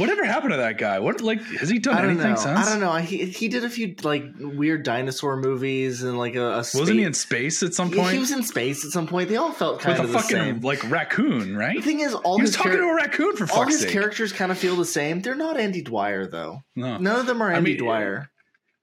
[0.00, 0.98] Whatever happened to that guy?
[0.98, 2.36] What like has he done I don't anything know.
[2.36, 2.58] since?
[2.58, 2.94] I don't know.
[2.96, 6.96] He he did a few like weird dinosaur movies and like a, a Wasn't space-
[6.96, 9.28] he in space at some Yeah, point he was in space at some point.
[9.28, 10.60] They all felt kind with a of the fucking same.
[10.60, 11.56] like raccoon?
[11.56, 11.76] Right?
[11.76, 13.80] The thing is, all he was his talking char- to a raccoon for all his
[13.80, 13.90] sake.
[13.90, 15.20] characters kind of feel the same.
[15.22, 16.62] They're not Andy Dwyer though.
[16.74, 16.98] no.
[16.98, 18.30] None of them are I Andy mean, Dwyer.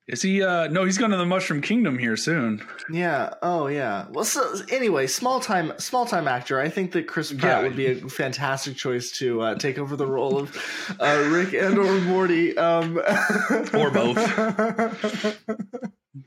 [0.08, 0.42] Is he?
[0.42, 2.66] uh No, he's going to the Mushroom Kingdom here soon.
[2.90, 3.34] Yeah.
[3.42, 4.06] Oh, yeah.
[4.10, 6.62] Well, so anyway, small time, small time actor.
[6.62, 7.62] I think that Chris Pratt Yeah.
[7.64, 10.56] would be a fantastic choice to uh, take over the role of
[11.00, 12.98] uh, Rick and or Morty, um,
[13.74, 14.18] Or both.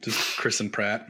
[0.02, 1.08] Just Chris and Pratt.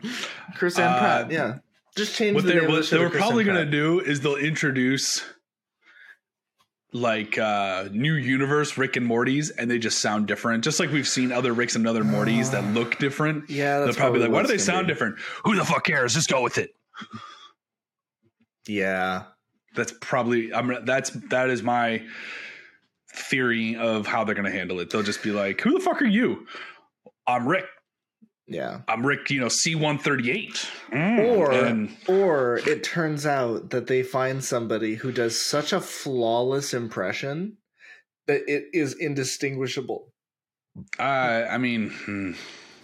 [0.56, 1.30] Chris and Uh, Pratt.
[1.30, 1.58] Yeah.
[1.96, 3.98] Just change What the they name of the what they were probably going to do
[4.00, 5.24] is they'll introduce
[6.92, 10.64] like uh new universe Rick and Morty's and they just sound different.
[10.64, 13.96] Just like we've seen other Ricks and other Mortys that look different Yeah, they'll that's
[13.98, 14.92] probably like why do they sound be.
[14.92, 15.16] different?
[15.44, 16.14] Who the fuck cares?
[16.14, 16.70] Just go with it.
[18.66, 19.24] Yeah.
[19.76, 22.02] that's probably I'm that's that is my
[23.14, 24.90] theory of how they're going to handle it.
[24.90, 26.46] They'll just be like who the fuck are you?
[27.26, 27.66] I'm Rick
[28.50, 28.80] Yeah.
[28.88, 34.96] I'm Rick you know C138 Or and or it turns out that they find somebody
[34.96, 37.58] who does such a flawless impression
[38.26, 40.12] that it is indistinguishable.
[40.98, 42.32] I I mean hmm.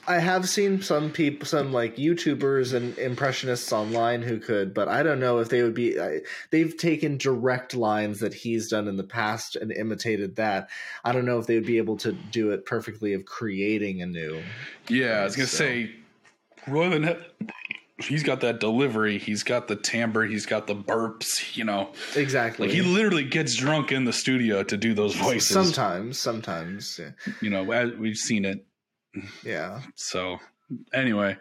[0.09, 5.03] I have seen some people, some like YouTubers and impressionists online who could, but I
[5.03, 5.99] don't know if they would be.
[6.01, 10.69] I, they've taken direct lines that he's done in the past and imitated that.
[11.05, 14.07] I don't know if they would be able to do it perfectly of creating a
[14.07, 14.43] new.
[14.89, 15.91] Yeah, I was gonna So- say,
[16.67, 17.19] Roiland.
[17.99, 19.17] He's got that delivery.
[19.17, 20.27] He's got the timbre.
[20.27, 21.57] He's got the burps.
[21.57, 22.69] You know, Exactly.
[22.69, 25.49] like he literally gets drunk in the studio to do those voices.
[25.49, 27.13] sometimes, sometimes, yeah.
[27.41, 28.66] you know, as we've seen it.
[29.45, 29.81] Yeah.
[29.95, 30.39] So
[30.93, 31.37] anyway,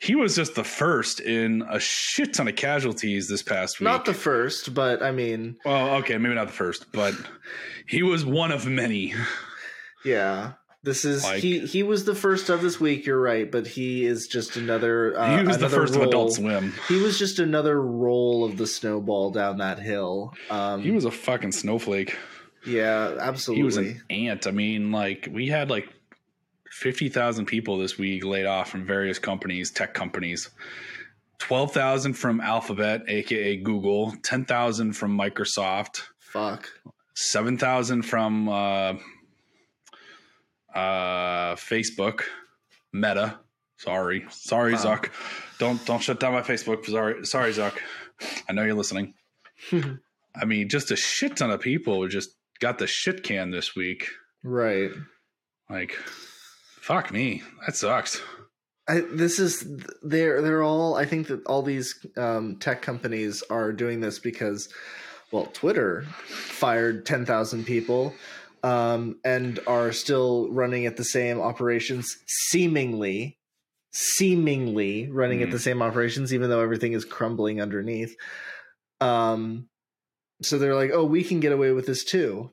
[0.00, 3.84] he was just the first in a shit ton of casualties this past week.
[3.84, 7.14] Not the first, but I mean, well, okay, maybe not the first, but
[7.86, 9.14] he was one of many.
[10.04, 10.52] yeah.
[10.84, 11.58] This is Like- he.
[11.58, 13.04] He was the first of this week.
[13.04, 15.18] You're right, but he is just another.
[15.18, 16.02] Uh, he was the another first of.
[16.02, 16.72] Adult Swim.
[16.86, 20.32] He was just another roll of the snowball down that hill.
[20.50, 22.16] Um, He was a fucking snowflake.
[22.64, 23.60] yeah, absolutely.
[23.60, 24.46] he was an ant.
[24.46, 25.88] I mean, like we had like
[26.70, 30.50] fifty thousand people this week laid off from various companies, tech companies.
[31.38, 34.14] Twelve thousand from Alphabet, aka Google.
[34.22, 36.02] Ten thousand from Microsoft.
[36.18, 36.68] Fuck.
[37.14, 38.94] Seven thousand from uh,
[40.74, 42.22] uh, Facebook,
[42.92, 43.38] Meta.
[43.76, 44.78] Sorry, sorry, Wow.
[44.96, 45.10] Zuck.
[45.58, 46.84] Don't don't shut down my Facebook.
[46.86, 47.78] Sorry, sorry, Zuck.
[48.48, 49.14] I know you're listening.
[49.72, 54.08] I mean, just a shit ton of people just got the shit can this week.
[54.42, 54.90] Right.
[55.70, 55.96] Like,
[56.88, 58.20] fuck me, that sucks.
[58.88, 59.66] I, this is
[60.02, 60.94] they're they're all.
[60.96, 64.70] I think that all these um, tech companies are doing this because,
[65.30, 68.14] well, Twitter fired ten thousand people,
[68.62, 73.36] um, and are still running at the same operations, seemingly,
[73.92, 75.52] seemingly running at Hmm.
[75.52, 78.16] the same operations, even though everything is crumbling underneath.
[79.02, 79.68] Um,
[80.42, 82.52] so they're like, oh, we can get away with this too,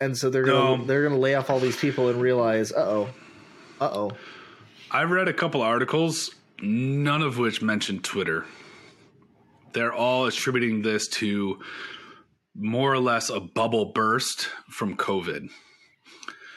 [0.00, 0.84] and so they're gonna No.
[0.86, 3.08] they're gonna lay off all these people and realize, uh oh,
[3.80, 4.10] uh oh.
[4.90, 8.46] I read a couple articles, none of which mentioned Twitter.
[9.72, 11.60] They're all attributing this to
[12.54, 15.50] more or less a bubble burst from COVID.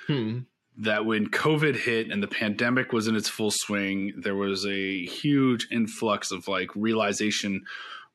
[0.07, 0.39] Hmm.
[0.77, 5.05] that when COVID hit and the pandemic was in its full swing, there was a
[5.05, 7.61] huge influx of like realization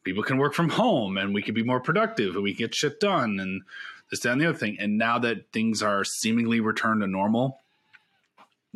[0.02, 2.74] people can work from home and we can be more productive and we can get
[2.74, 3.62] shit done and
[4.10, 4.76] this, that, and the other thing.
[4.80, 7.60] And now that things are seemingly returned to normal,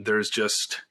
[0.04, 0.82] there's just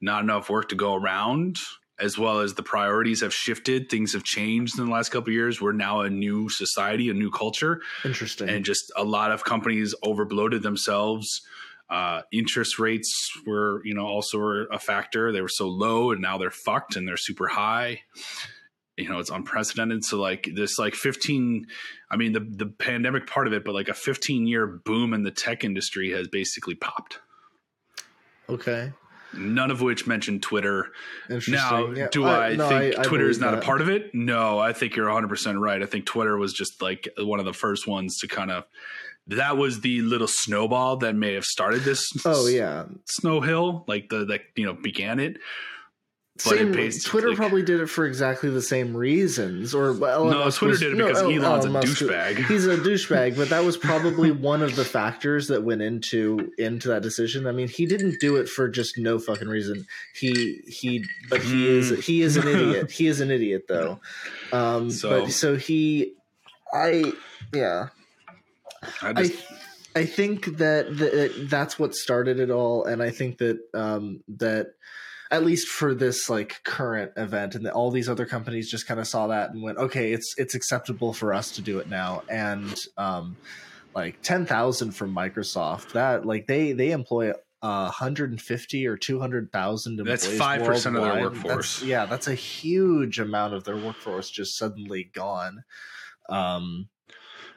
[0.00, 1.58] not enough work to go around.
[1.98, 5.34] As well as the priorities have shifted, things have changed in the last couple of
[5.34, 5.62] years.
[5.62, 8.50] We're now a new society, a new culture Interesting.
[8.50, 11.40] and just a lot of companies overbloated themselves.
[11.88, 15.32] Uh, interest rates were, you know, also were a factor.
[15.32, 18.02] They were so low, and now they're fucked, and they're super high.
[18.98, 20.04] You know, it's unprecedented.
[20.04, 21.66] So, like this, like fifteen.
[22.10, 25.22] I mean, the the pandemic part of it, but like a fifteen year boom in
[25.22, 27.20] the tech industry has basically popped.
[28.48, 28.92] Okay.
[29.34, 30.92] None of which mentioned Twitter.
[31.48, 34.14] Now, Yeah, do I, no, think I Twitter is believe not a part of it?
[34.14, 35.82] No, I think you're 100% right.
[35.82, 38.64] I think Twitter was just like one of the first ones to kind of
[39.28, 42.06] that was the little snowball that may have started this.
[42.24, 45.38] Oh yeah, snow hill, like the that you know began it.
[46.44, 49.74] But same, Twitter probably did it for exactly the same reasons.
[49.74, 52.46] Or well, no, Twitter was, did it because no, Elon's Elon a douchebag.
[52.46, 56.88] He's a douchebag, but that was probably one of the factors that went into into
[56.88, 57.46] that decision.
[57.46, 59.86] I mean, he didn't do it for just no fucking reason.
[60.14, 62.00] He he, but he is hmm.
[62.00, 62.90] he is an idiot.
[62.90, 64.00] he is an idiot though.
[64.52, 66.12] Um, so, but so he,
[66.72, 67.12] I
[67.54, 67.88] yeah,
[69.00, 69.32] I, just,
[69.94, 74.22] I, I think that, that that's what started it all, and I think that um,
[74.28, 74.74] that
[75.30, 79.06] at least for this like current event and all these other companies just kind of
[79.06, 82.84] saw that and went okay it's it's acceptable for us to do it now and
[82.96, 83.36] um
[83.96, 87.30] like 10,000 from Microsoft that like they they employ
[87.62, 91.78] uh, 150 or 200,000 That's 5% of their workforce.
[91.78, 95.64] That's, yeah, that's a huge amount of their workforce just suddenly gone.
[96.28, 96.88] Um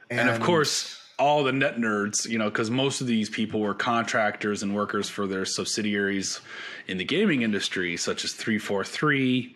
[0.09, 3.59] and, and of course all the net nerds, you know, because most of these people
[3.59, 6.39] were contractors and workers for their subsidiaries
[6.87, 9.53] in the gaming industry, such as 343,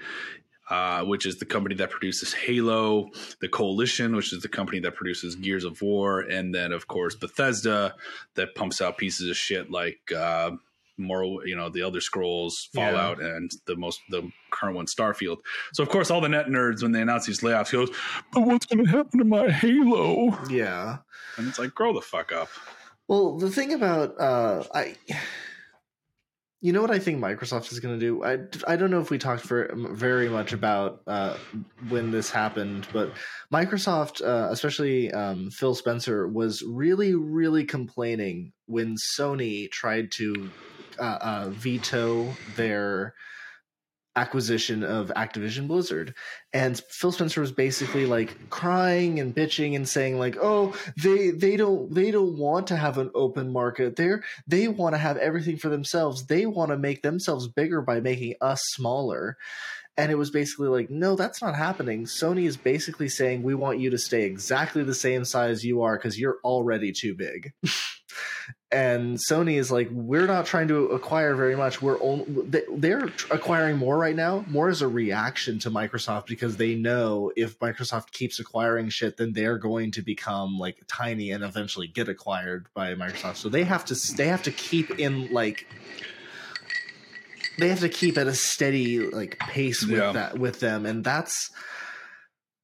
[0.70, 4.96] uh, which is the company that produces Halo, the Coalition, which is the company that
[4.96, 7.96] produces Gears of War, and then, of course, Bethesda
[8.36, 10.12] that pumps out pieces of shit like.
[10.16, 10.52] Uh,
[10.98, 13.36] more you know the Elder Scrolls, Fallout, yeah.
[13.36, 15.38] and the most the current one, Starfield.
[15.74, 17.90] So of course, all the net nerds when they announce these layoffs goes,
[18.32, 20.98] "But what's going to happen to my Halo?" Yeah,
[21.38, 22.50] and it's like, grow the fuck up.
[23.08, 24.96] Well, the thing about uh, I.
[26.62, 28.24] You know what I think Microsoft is going to do?
[28.24, 31.36] I, I don't know if we talked for very much about uh,
[31.90, 33.12] when this happened, but
[33.52, 40.50] Microsoft, uh, especially um, Phil Spencer, was really, really complaining when Sony tried to
[41.00, 43.14] uh, uh, veto their
[44.16, 46.14] acquisition of Activision Blizzard.
[46.54, 51.58] And Phil Spencer was basically like crying and bitching and saying like, "Oh, they they
[51.58, 53.96] don't they don't want to have an open market.
[53.96, 56.26] They're they want to have everything for themselves.
[56.28, 59.38] They want to make themselves bigger by making us smaller."
[59.96, 62.06] And it was basically like, no, that's not happening.
[62.06, 65.98] Sony is basically saying, we want you to stay exactly the same size you are
[65.98, 67.54] because you're already too big.
[68.72, 71.82] and Sony is like, we're not trying to acquire very much.
[71.82, 72.26] We're only
[72.76, 77.60] they're acquiring more right now, more as a reaction to Microsoft because they know if
[77.60, 82.68] Microsoft keeps acquiring shit, then they're going to become like tiny and eventually get acquired
[82.74, 83.36] by Microsoft.
[83.36, 85.68] So they have to they have to keep in like
[87.58, 90.12] they have to keep at a steady like pace with yeah.
[90.12, 91.52] that with them, and that's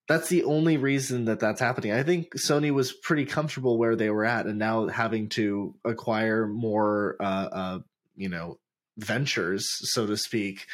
[0.08, 1.94] that's the only reason that that's happening.
[1.94, 6.48] I think Sony was pretty comfortable where they were at, and now having to acquire
[6.48, 7.80] more, uh, uh,
[8.16, 8.58] you know,
[8.98, 10.66] ventures, so to speak,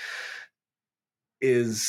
[1.42, 1.86] is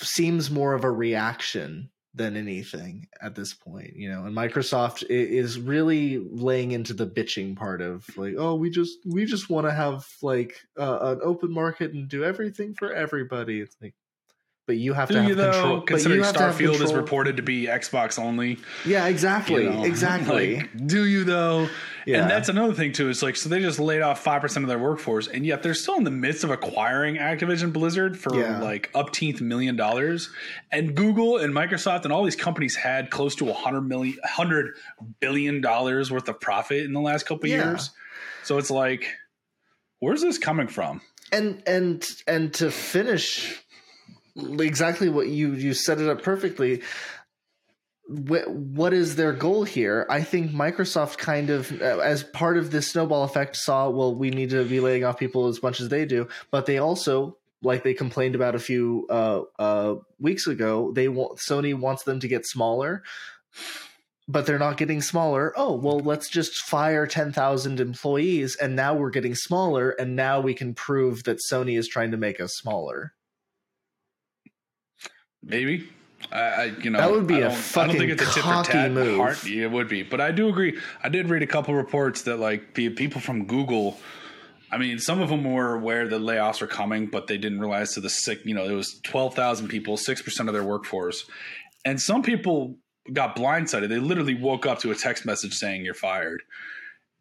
[0.00, 4.24] seems more of a reaction than anything at this point, you know.
[4.24, 9.24] And Microsoft is really laying into the bitching part of like, oh, we just we
[9.24, 13.60] just want to have like uh, an open market and do everything for everybody.
[13.60, 13.94] It's like,
[14.68, 15.76] but you have do to have you control.
[15.76, 18.58] Though, considering Starfield is reported to be Xbox only.
[18.84, 20.58] Yeah, exactly, you know, exactly.
[20.58, 21.68] Like, do you though?
[22.04, 22.20] Yeah.
[22.20, 23.08] And that's another thing too.
[23.08, 25.72] Is like so they just laid off five percent of their workforce, and yet they're
[25.72, 28.60] still in the midst of acquiring Activision Blizzard for yeah.
[28.60, 30.28] like upteenth million dollars.
[30.70, 34.74] And Google and Microsoft and all these companies had close to a hundred million, hundred
[35.18, 37.70] billion dollars worth of profit in the last couple yeah.
[37.70, 37.90] years.
[38.44, 39.06] So it's like,
[40.00, 41.00] where's this coming from?
[41.32, 43.64] And and and to finish
[44.60, 46.82] exactly what you you set it up perfectly
[48.08, 50.06] what is their goal here?
[50.08, 54.30] I think Microsoft kind of, uh, as part of this snowball effect, saw well, we
[54.30, 57.82] need to be laying off people as much as they do, but they also, like
[57.82, 62.28] they complained about a few uh, uh, weeks ago, they want Sony wants them to
[62.28, 63.02] get smaller,
[64.26, 65.52] but they're not getting smaller.
[65.54, 70.40] Oh well, let's just fire ten thousand employees, and now we're getting smaller, and now
[70.40, 73.12] we can prove that Sony is trying to make us smaller.
[75.48, 75.88] Maybe.
[76.32, 78.90] I, I, you know that would be a fucking I don't think it's a tat
[78.90, 79.18] move.
[79.18, 80.78] Heart, it would be, but I do agree.
[81.02, 83.98] I did read a couple reports that like people from Google.
[84.70, 87.94] I mean, some of them were aware that layoffs were coming, but they didn't realize
[87.94, 88.44] to the sick.
[88.44, 91.24] You know, it was twelve thousand people, six percent of their workforce,
[91.84, 92.76] and some people
[93.12, 93.88] got blindsided.
[93.88, 96.42] They literally woke up to a text message saying you're fired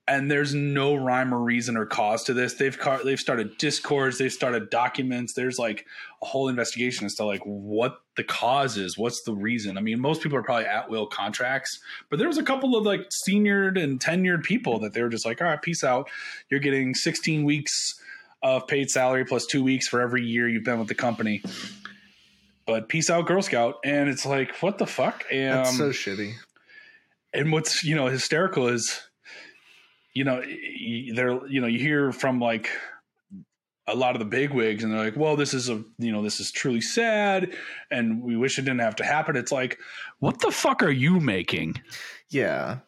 [0.08, 2.53] and there's no rhyme or reason or cause to this.
[2.53, 5.34] They've car- they've started discords, they've started documents.
[5.34, 5.86] There's like
[6.22, 9.78] a whole investigation as to like what the cause is, what's the reason.
[9.78, 11.80] I mean, most people are probably at will contracts,
[12.10, 15.26] but there was a couple of like seniored and tenured people that they were just
[15.26, 16.10] like, all right, peace out.
[16.49, 17.99] You're getting 16 weeks
[18.41, 21.41] of paid salary plus two weeks for every year you've been with the company.
[22.66, 25.26] But peace out, Girl Scout, and it's like, what the fuck?
[25.32, 26.34] And, That's so shitty
[27.34, 29.01] and what's you know hysterical is
[30.18, 30.41] you know
[31.18, 32.70] there you know you hear from like
[33.89, 36.22] a lot of the big wigs and they're like well this is a you know
[36.22, 37.53] this is truly sad
[37.89, 39.78] and we wish it didn't have to happen it's like
[40.20, 41.76] what the fuck are you making
[42.30, 42.80] Yeah.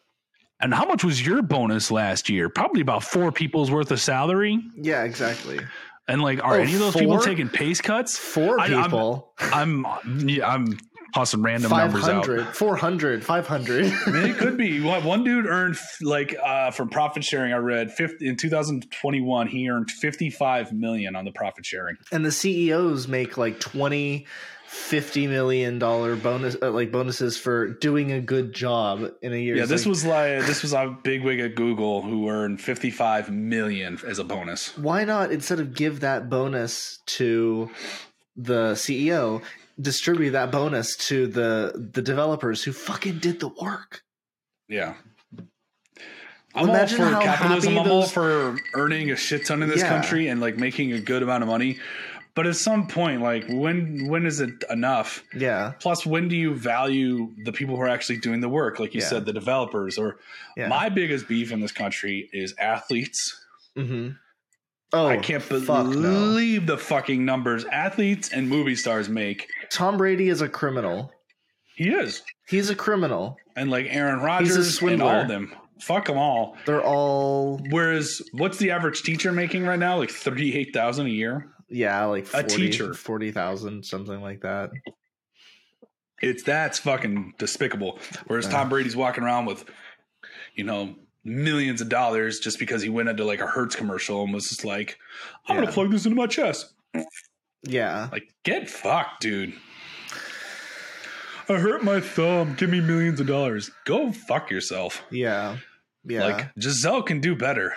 [0.60, 4.58] and how much was your bonus last year probably about four people's worth of salary
[4.76, 5.58] Yeah, exactly.
[6.06, 9.32] and like are Oh, any of those people taking pace cuts Four I- I'm- people.
[9.40, 9.86] i'm
[10.28, 10.78] yeah, i'm
[11.14, 13.84] tossing random numbers out 500, 400, 500.
[14.06, 17.52] I mean, it could be one one dude earned like uh, from profit sharing.
[17.52, 21.96] I read 50, in 2021 he earned 55 million on the profit sharing.
[22.12, 24.26] and the CEOs make like 20
[24.66, 29.56] 50 million dollar bonus uh, like bonuses for doing a good job in a year.
[29.56, 32.60] Yeah, It's this like, was like this was a big wig at Google who earned
[32.60, 34.78] 55 million as a bonus.
[34.78, 37.68] why not instead of give that bonus to
[38.36, 39.42] the CEO,
[39.80, 44.02] distribute that bonus to the the developers who fucking did the work.
[44.68, 44.94] Yeah.
[46.54, 47.78] I'm Imagine all for how capitalism.
[47.78, 49.88] I'm all for earning a shit ton in this Yeah.
[49.88, 51.78] country and like making a good amount of money.
[52.34, 55.22] But at some point, like when when is it enough?
[55.34, 55.72] Yeah.
[55.80, 58.78] Plus, when do you value the people who are actually doing the work?
[58.80, 59.06] Like you Yeah.
[59.08, 59.96] said, the developers.
[59.98, 60.18] Or
[60.56, 60.68] Yeah.
[60.68, 63.44] my biggest beef in this country is athletes.
[63.76, 64.16] Mhm.
[64.92, 65.92] Oh, I can't fuck no.
[65.92, 69.46] believe the fucking numbers athletes and movie stars make.
[69.70, 71.12] Tom Brady is a criminal.
[71.76, 73.36] He is, He's a criminal.
[73.56, 75.54] and like Aaron Rodgers and all of them.
[75.80, 76.56] Fuck them all.
[76.66, 79.96] They're all Whereas, what's the average teacher making right now?
[79.96, 81.48] Like thirty eight thousand a year.
[81.70, 82.92] yeah, like A 40, teacher.
[82.92, 84.70] 40,000 something like that.
[86.20, 87.98] It's that's fucking despicable.
[88.26, 88.46] Whereas.
[88.48, 89.64] Tom Brady's walking around with,
[90.54, 94.34] you know, millions of dollars just because he went into like a Hertz commercial and
[94.34, 94.98] was just like,
[95.48, 95.62] I'm Yeah.
[95.62, 96.74] gonna plug this into my chest.
[97.62, 98.08] Yeah.
[98.10, 99.54] Like, get fucked, dude.
[101.48, 102.54] I hurt my thumb.
[102.54, 103.70] Give me millions of dollars.
[103.84, 105.02] Go fuck yourself.
[105.10, 105.56] Yeah.
[106.04, 106.26] Yeah.
[106.26, 107.74] Like Gisele can do better.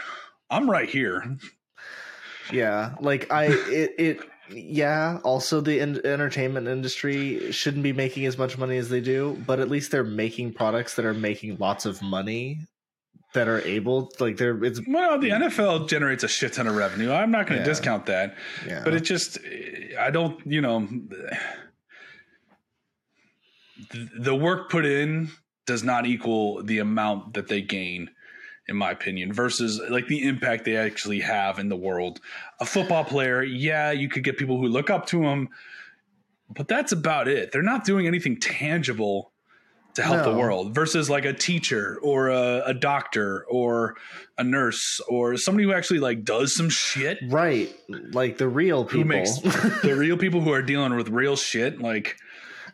[0.50, 1.38] I'm right here.
[2.52, 2.94] yeah.
[3.00, 4.20] Like I it it
[4.50, 9.42] yeah, also the en- entertainment industry shouldn't be making as much money as they do,
[9.48, 12.60] but at least they're making products that are making lots of money
[13.34, 17.12] that are able like they're it's Well, the NFL generates a shit ton of revenue.
[17.12, 17.72] I'm not going to Yeah.
[17.74, 18.36] discount that.
[18.68, 18.82] yeah.
[18.84, 19.38] but it just
[20.00, 20.88] i don't you know
[23.92, 25.30] the, the work put in
[25.66, 28.10] does not equal the amount that they gain
[28.68, 32.20] in my opinion versus like the impact they actually have in the world
[32.60, 35.50] a football player yeah you could get people who look up to him
[36.50, 39.33] but that's about it they're not doing anything tangible
[39.96, 43.96] to help the world versus like a teacher or a, a doctor or
[44.38, 47.74] a nurse or somebody who actually like does some shit right.
[47.90, 49.02] Like the real people.
[49.02, 49.38] who makes
[49.84, 52.18] the real people who are dealing with real shit like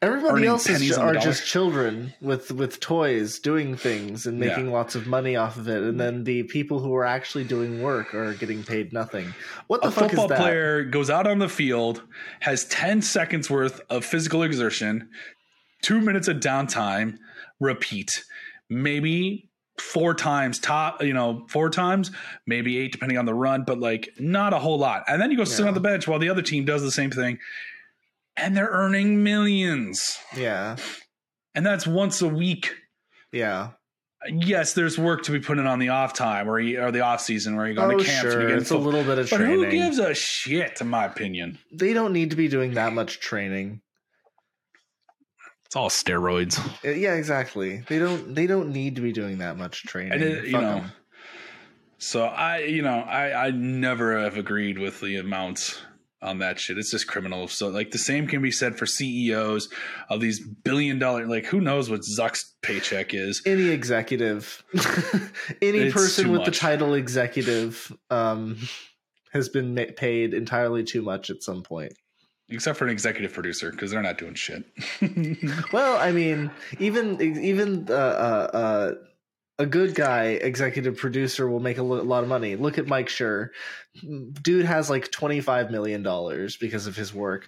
[0.01, 4.25] Everybody else is, pennies ju- on the are just children with with toys doing things
[4.25, 4.47] and Yeah.
[4.51, 7.81] making lots of money off of it, and then the people who are actually doing
[7.81, 9.33] work are getting paid nothing.
[9.67, 10.39] What the a fuck football is that?
[10.39, 12.01] player goes out on the field
[12.39, 15.09] has 10 seconds worth of physical exertion
[15.81, 17.17] two minutes of downtime
[17.59, 18.23] repeat
[18.69, 22.11] maybe four times top you know four times
[22.45, 25.37] maybe eight depending on the run but like not a whole lot and then you
[25.37, 25.69] go sit Yeah.
[25.69, 27.39] on the bench while the other team does the same thing
[28.35, 30.75] and they're earning millions Yeah,
[31.55, 32.73] and that's once a week
[33.31, 33.69] yeah.
[34.27, 37.01] yes, there's work to be put in on the off time or, you, or the
[37.01, 38.41] off season where you go Oh, to camps and sure.
[38.41, 39.63] you get It's a little bit of But training.
[39.63, 41.57] who gives a shit, in my opinion?
[41.71, 43.81] they don't need to be doing that much training.
[45.69, 46.59] It's all steroids.
[46.83, 47.83] Uh, Yeah, exactly.
[47.87, 48.33] They don't.
[48.33, 50.13] They don't need to be doing that much training.
[50.13, 50.85] And it, you Fuck know,
[51.99, 55.79] so I, you know, I, I never have agreed with the amounts
[56.23, 56.79] on that shit.
[56.79, 57.47] It's just criminal.
[57.47, 59.69] So like the same can be said for CEOs
[60.09, 61.27] of these billion dollar.
[61.27, 63.43] Like who knows what Zuck's paycheck is?
[63.45, 64.63] any executive,
[65.61, 68.57] any It's person with the title executive, um,
[69.33, 71.93] has been ma- paid entirely too much at some point.
[72.51, 74.63] Except for an executive producer because they're not doing shit.
[75.71, 78.93] Well, I mean, even even uh, uh, uh,
[79.59, 82.55] a good guy executive producer will make a lo- lot of money.
[82.55, 83.49] Look at Mike Schur.
[84.41, 87.47] Dude has like twenty five million dollars because of his work.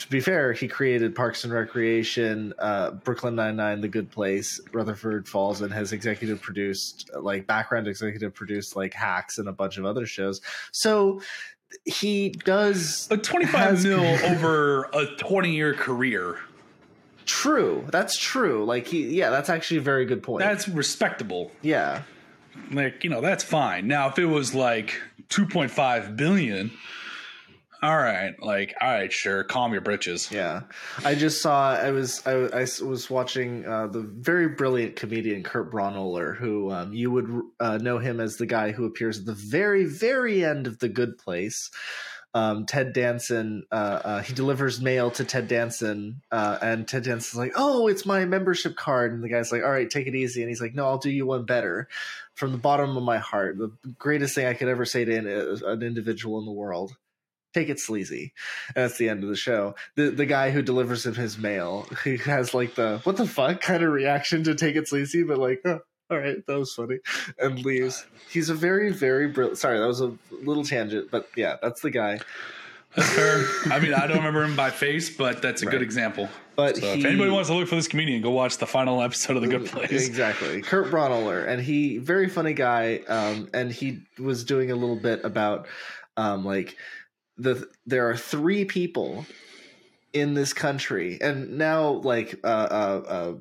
[0.00, 4.60] To be fair, he created Parks and Recreation, uh, Brooklyn Nine Nine, The Good Place,
[4.72, 9.78] Rutherford Falls, and has executive produced like background executive produced like Hacks and a bunch
[9.78, 10.40] of other shows.
[10.72, 11.22] So
[11.84, 14.00] he does Has- five mil
[14.30, 16.38] over a twenty year career.
[17.26, 17.84] true.
[17.90, 18.64] That's true.
[18.64, 20.40] Like he, yeah, that's actually a very good point.
[20.44, 21.50] That's respectable.
[21.62, 22.02] yeah.
[22.70, 26.70] like you know that's fine now if it was like 2.5 billion
[27.84, 30.30] all right, like, all right, sure, calm your britches.
[30.32, 30.62] Yeah,
[31.04, 31.74] I just saw.
[31.74, 36.94] I was I, I was watching uh, the very brilliant comedian Kurt Braunohler, who um,
[36.94, 40.66] you would uh, know him as the guy who appears at the very very end
[40.66, 41.70] of The Good Place.
[42.32, 47.36] Um, Ted Danson, uh, uh, he delivers mail to Ted Danson, uh, and Ted Danson's
[47.36, 50.40] like, "Oh, it's my membership card," and the guy's like, "All right, take it easy,"
[50.40, 51.86] and he's like, "No, I'll do you one better."
[52.34, 55.28] From the bottom of my heart, the greatest thing I could ever say to an,
[55.64, 56.96] an individual in the world
[57.54, 58.32] take it sleazy.
[58.74, 59.74] And that's the end of the show.
[59.96, 63.60] The the guy who delivers him his mail, he has like the what the fuck
[63.60, 65.80] kind of reaction to take it sleazy, but like, oh,
[66.10, 66.98] all right, that was funny,
[67.38, 68.04] and leaves.
[68.28, 69.58] He's a very very brilliant.
[69.58, 72.20] Sorry, that was a little tangent, but yeah, that's the guy.
[72.96, 75.72] I mean, I don't remember him by face, but that's a Right.
[75.72, 76.28] good example.
[76.54, 79.36] But So if anybody wants to look for this comedian, go watch the final episode
[79.36, 80.06] of The Good Place.
[80.06, 80.62] Exactly.
[80.62, 81.44] Kurt Braunohler.
[81.48, 83.00] And he, very funny guy.
[83.08, 85.66] Um, and he was doing a little bit about,
[86.16, 86.76] um, like,
[87.36, 89.26] the there are three people
[90.14, 91.18] in this country.
[91.20, 93.34] And now, like, uh, uh, uh,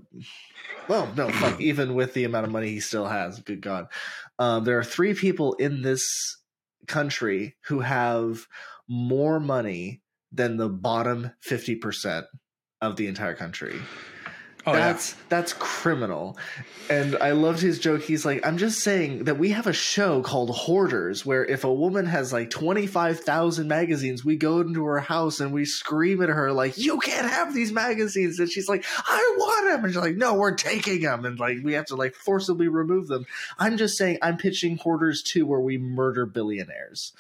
[0.89, 3.87] well, no, fuck, even with the amount of money he still has, good God.
[4.39, 6.03] Um, there are three people in this
[6.87, 8.47] country who have
[8.89, 12.25] more money than the bottom 50%
[12.81, 13.79] of the entire country
[14.65, 16.37] Oh, that's that's criminal.
[16.89, 18.01] And i loved his joke.
[18.01, 21.73] He's like i'm just saying that we have a show called hoarders where if a
[21.73, 26.51] woman has like 25000 magazines we go into her house and we scream at her
[26.51, 30.15] like you can't have these magazines and she's like i want them and she's like
[30.15, 33.25] no we're taking them and like we have to like forcibly remove them.
[33.57, 37.13] I'm just saying i'm pitching hoarders 2 where we murder billionaires.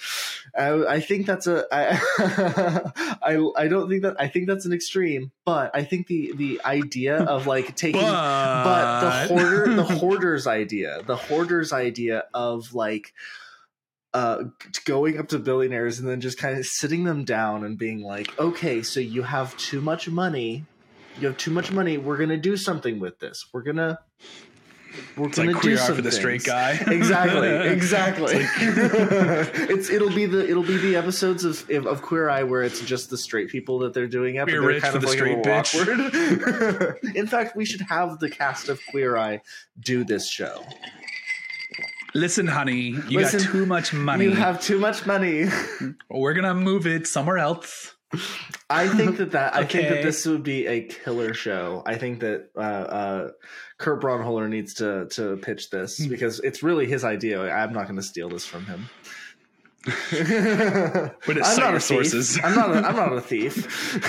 [0.57, 1.99] I, I think that's a I,
[3.21, 6.61] I i don't think that i think that's an extreme but i think the the
[6.65, 13.13] idea of like taking but the hoarder the hoarders idea the hoarders idea of like
[14.13, 14.43] uh
[14.85, 18.37] going up to billionaires and then just kind of sitting them down and being like
[18.39, 20.65] okay so you have too much money.
[21.19, 21.97] You have too much money.
[21.97, 23.45] We're gonna do something with this.
[23.53, 23.99] We're gonna
[25.17, 26.71] we're It's gonna like do queer eye some for the straight things." guy.
[26.93, 28.33] exactly exactly
[29.73, 33.09] it's it'll be the it'll be the episodes of of queer eye where it's just
[33.09, 35.07] the straight people that they're doing it Queer but they're rich kind for of the
[35.07, 36.91] like a straight little bitch.
[37.01, 37.15] awkward.
[37.15, 39.41] in fact we should have the cast of queer eye
[39.79, 40.63] do this show
[42.15, 44.25] Listen, honey, you Listen, got too much money.
[44.25, 45.45] you have too much money
[46.11, 47.95] We're gonna move it somewhere else.
[48.69, 52.19] i think that that i think that this would be a killer show i think
[52.19, 53.31] that uh uh
[53.83, 56.09] kurt braunohler needs to to pitch this Hmm.
[56.09, 58.89] because it's really his idea i'm not going to steal this from him
[61.27, 62.39] But it's cite not your sources.
[62.41, 62.69] I'm not.
[62.71, 63.53] A, I'm not a thief.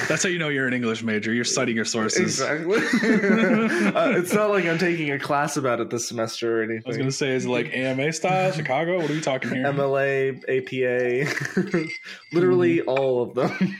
[0.08, 1.32] That's how you know you're an English major.
[1.32, 2.40] You're citing your sources.
[2.40, 2.76] Exactly.
[3.92, 6.84] uh, it's not like I'm taking a class about it this semester or anything.
[6.86, 9.00] I was gonna say, is it like AMA style, Chicago?
[9.00, 9.64] What are we talking here?
[9.64, 11.90] MLA, APA,
[12.32, 13.76] literally all of them.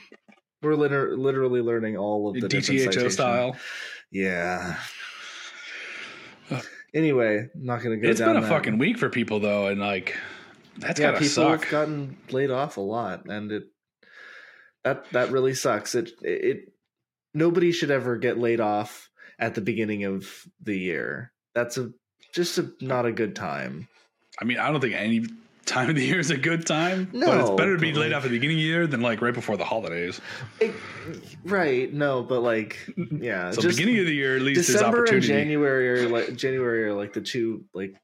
[0.63, 3.57] We're liter- literally learning all of the different DTHO style.
[4.11, 4.79] Yeah.
[6.95, 8.49] Anyway, I'm not going to go It's down been a that.
[8.49, 10.17] fucking week for people though, and like
[10.79, 11.63] that's yeah, gotta people suck.
[11.63, 13.65] have gotten laid off a lot, and it
[14.85, 15.95] that that really sucks.
[15.95, 16.73] It it
[17.33, 20.29] nobody should ever get laid off at the beginning of
[20.63, 21.33] the year.
[21.55, 21.91] That's a
[22.33, 23.89] just a not a good time.
[24.41, 25.25] I mean, I don't think any
[25.65, 27.09] time of the year is a good time.
[27.13, 29.01] but it's better to be laid like- off at the beginning of the year than
[29.01, 30.21] like right before the holidays.
[30.61, 30.75] It-
[31.45, 31.93] right?
[31.93, 32.79] No, but like
[33.11, 35.27] yeah, So just beginning of the year, at least December and opportunity.
[35.29, 37.95] January are like January are like the two like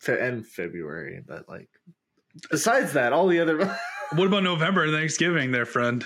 [0.00, 1.68] fe- and February, but like
[2.50, 3.58] besides that, all the other
[4.12, 6.04] What about November and Thanksgiving, there, friend?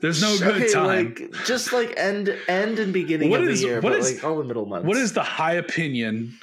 [0.00, 0.86] There's no good Okay, time.
[0.86, 4.24] Like just like end end and beginning What of is- the year, but is- like
[4.24, 4.86] all the middle months.
[4.86, 6.36] What is the high opinion?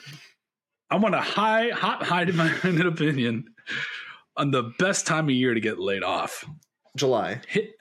[0.89, 2.25] I want a high, hot, high
[2.63, 3.45] minded opinion
[4.37, 6.45] on the best time of year to get laid off.
[6.95, 7.41] July?
[7.47, 7.71] Hit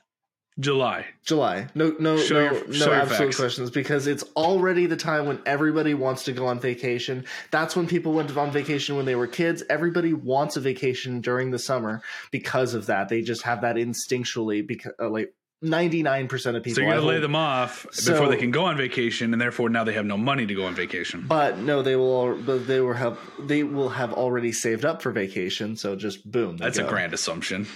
[0.61, 1.05] July.
[1.25, 1.67] July.
[1.75, 3.37] No, no, Show no, your- no absolute facts.
[3.37, 7.25] questions because it's already the time when everybody wants to go on vacation.
[7.51, 9.65] That's when people went on vacation when they were kids.
[9.69, 13.09] Everybody wants a vacation during the summer because of that.
[13.09, 15.35] They just have that instinctually because uh, like
[15.65, 16.77] ninety nine percent of people.
[16.77, 19.69] So you're gonna lay them off So- before they can go on vacation, and therefore
[19.69, 21.25] now they have no money to go on vacation.
[21.27, 22.37] But no, they will.
[22.37, 23.19] But they will have.
[23.41, 25.77] They will have already saved up for vacation.
[25.77, 26.57] So just boom.
[26.57, 27.67] That's a grand assumption.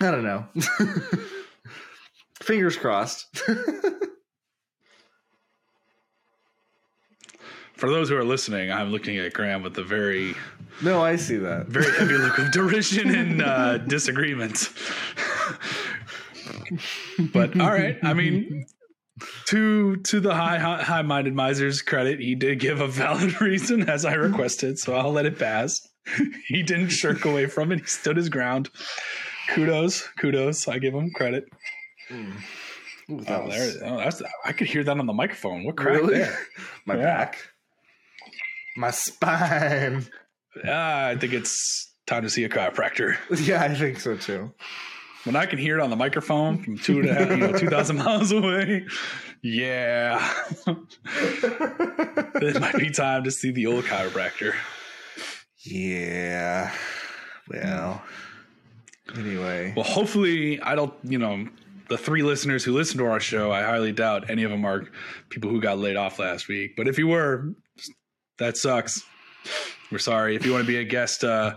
[0.00, 0.46] I don't know.
[2.40, 3.26] Fingers crossed.
[7.74, 10.34] For those who are listening, I'm looking at Graham with a very,
[10.82, 11.66] no, I see that.
[11.68, 14.70] very heavy look of derision and uh, disagreement.
[17.32, 18.66] But all right, I mean,
[19.46, 24.04] to to the high high minded miser's credit, he did give a valid reason as
[24.04, 25.80] I requested, so I'll let it pass.
[26.46, 28.70] he didn't shirk away from it; he stood his ground.
[29.50, 30.68] kudos, kudos.
[30.68, 31.44] I give him credit.
[32.10, 32.32] Mm.
[33.10, 35.64] Ooh, that Oh, was there, oh, that's I could hear that on the microphone.
[35.64, 36.38] What crack really there?
[36.86, 37.02] my Yeah.
[37.02, 37.38] back,
[38.76, 40.06] my spine.
[40.66, 43.16] Ah, I think it's time to see a chiropractor.
[43.46, 44.52] Yeah, I think so too.
[45.24, 47.52] When I can hear it on the microphone from two and a half, you know,
[47.52, 48.86] two thousand miles away,
[49.42, 50.32] yeah,
[50.66, 54.54] it might be time to see the old chiropractor.
[55.64, 56.72] yeah.
[57.48, 58.02] Well.
[59.16, 59.72] Anyway.
[59.74, 60.94] Well, hopefully, I don't.
[61.02, 61.48] You know,
[61.88, 64.84] the three listeners who listen to our show, I highly doubt any of them are
[65.30, 66.76] people who got laid off last week.
[66.76, 67.54] But if you were,
[68.38, 69.02] that sucks.
[69.90, 70.36] We're sorry.
[70.36, 71.56] If you want to be a guest, uh,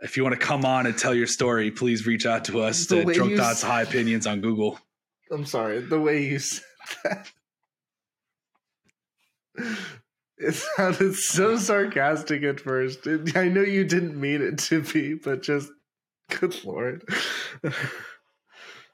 [0.00, 2.86] if you want to come on and tell your story, please reach out to us
[2.86, 4.78] The to Drunk you Thoughts s- High Opinions on Google.
[5.30, 5.80] I'm sorry.
[5.80, 6.62] The way you said
[7.04, 7.30] that.
[10.40, 13.06] It sounded so sarcastic at first.
[13.06, 15.68] It- I know you didn't mean it to be, but just
[16.30, 17.02] good lord.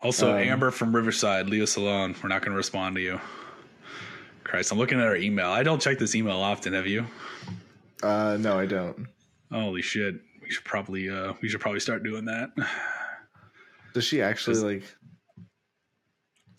[0.00, 2.14] Also, Um, Amber from Riverside, leave us alone.
[2.22, 3.20] We're not going to respond to you.
[4.42, 5.48] Christ, I'm looking at our email.
[5.50, 6.72] I don't check this email often.
[6.74, 7.06] Have you?
[8.02, 9.06] Uh, no, I don't.
[9.50, 10.16] Holy shit!
[10.44, 12.50] We should probably uh, we should probably start doing that.
[13.94, 14.84] Does she actually like?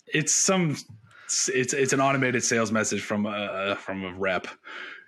[0.06, 0.76] it's some
[1.48, 4.46] it's it's an automated sales message from a from a rep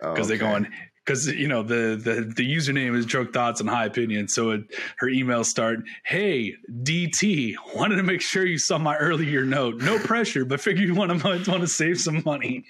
[0.00, 0.68] Oh, because they're going
[1.04, 4.28] because you know the the the username is drunk thoughts and high opinion.
[4.28, 4.60] so it,
[4.98, 9.98] her emails start hey dt wanted to make sure you saw my earlier note no
[9.98, 12.64] pressure but figure you want to want to save some money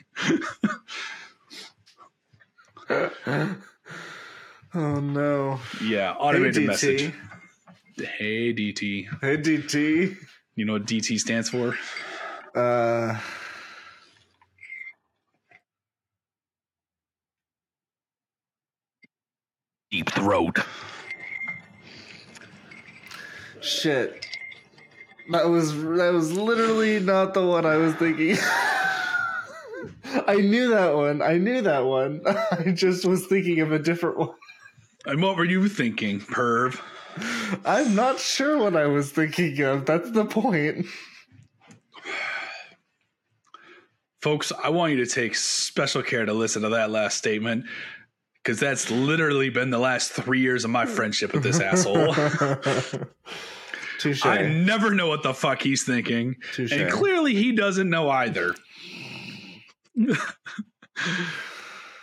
[4.74, 5.60] Oh no!
[5.82, 6.66] yeah automated hey, DT.
[6.66, 7.12] message
[8.18, 10.16] hey dt Hey DT.
[10.56, 11.76] you know what dt stands for
[12.54, 13.18] Uh,
[19.90, 20.58] Deep throat.
[23.60, 24.26] shit.
[25.30, 28.36] That was that was literally not the one I was thinking.
[30.26, 31.22] I knew that one.
[31.22, 32.22] I knew that one.
[32.26, 34.34] I just was thinking of a different one.
[35.08, 36.80] And what were you thinking perv
[37.64, 39.86] I'm not sure what I was thinking of.
[39.86, 40.86] That's the point.
[44.22, 47.64] Folks, I want you to take special care to listen to that last statement
[48.42, 52.14] because that's literally been the last three years of my friendship with this asshole.
[54.00, 54.24] Touche.
[54.24, 56.36] I never know what the fuck he's thinking.
[56.52, 56.72] Touche.
[56.72, 58.54] And clearly he doesn't know either.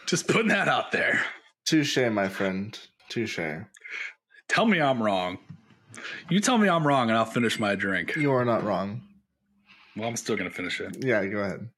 [0.06, 1.26] Just putting that out there.
[1.66, 2.78] Touche, my friend.
[3.10, 3.40] Touche.
[4.48, 5.38] Tell me I'm wrong.
[6.30, 8.16] You tell me I'm wrong and I'll finish my drink.
[8.16, 9.02] You are not wrong.
[9.96, 11.04] Well, I'm still going to finish it.
[11.04, 11.70] Yeah, go ahead.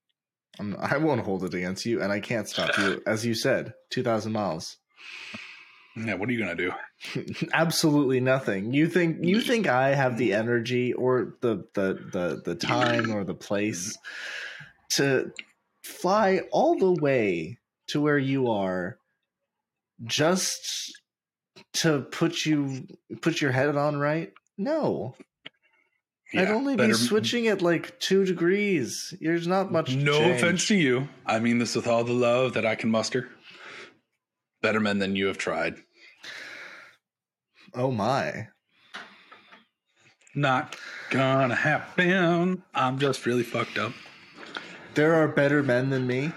[0.59, 3.01] I'm, I won't hold it against you, and I can't stop you.
[3.07, 4.77] As you said, 2,000 miles.
[5.95, 6.69] Yeah, what are you going to
[7.15, 7.45] do?
[7.53, 8.73] Absolutely nothing.
[8.73, 13.23] You think you think I have the energy or the the the the time or
[13.23, 13.97] the place
[14.91, 15.31] to
[15.83, 17.57] fly all the way
[17.87, 18.99] to where you are
[20.05, 20.99] just
[21.73, 22.87] to put you
[23.21, 24.31] put your head on right?
[24.57, 25.15] No.
[26.33, 29.13] I'd only better- be switching at like two degrees.
[29.21, 29.95] There's not much.
[29.95, 30.41] No change.
[30.41, 31.07] offense to you.
[31.25, 33.29] I mean this with all the love that I can muster.
[34.61, 35.75] Better men than you have tried.
[37.73, 38.47] Oh my!
[40.35, 40.75] Not
[41.11, 42.63] gonna happen.
[42.73, 43.93] I'm just really fucked up.
[44.95, 46.31] There are better men than me.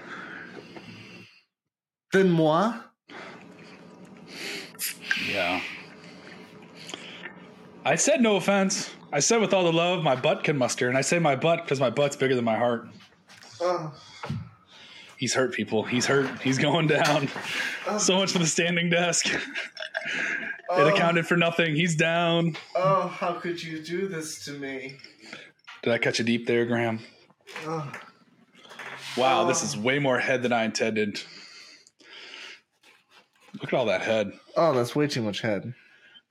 [2.13, 2.79] Than moi.
[5.31, 5.61] Yeah.
[7.85, 8.91] I said no offense.
[9.13, 11.65] I said with all the love my butt can muster, and I say my butt
[11.65, 12.89] because my butt's bigger than my heart.
[13.61, 13.93] Oh,
[15.17, 15.85] He's hurt, people.
[15.85, 16.41] He's hurt.
[16.41, 17.29] He's going down.
[17.87, 19.27] Um, so much for the standing desk.
[20.73, 21.75] It oh, accounted for nothing.
[21.75, 22.57] He's down.
[22.77, 24.99] oh, how could you do this to me?
[25.83, 27.01] Did I catch a deep there, Graham?
[27.67, 27.91] Oh,
[29.17, 31.21] Wow, this um, is way more head than I intended.
[33.61, 34.33] Look at all that head.
[34.57, 35.75] oh, that's way too much head.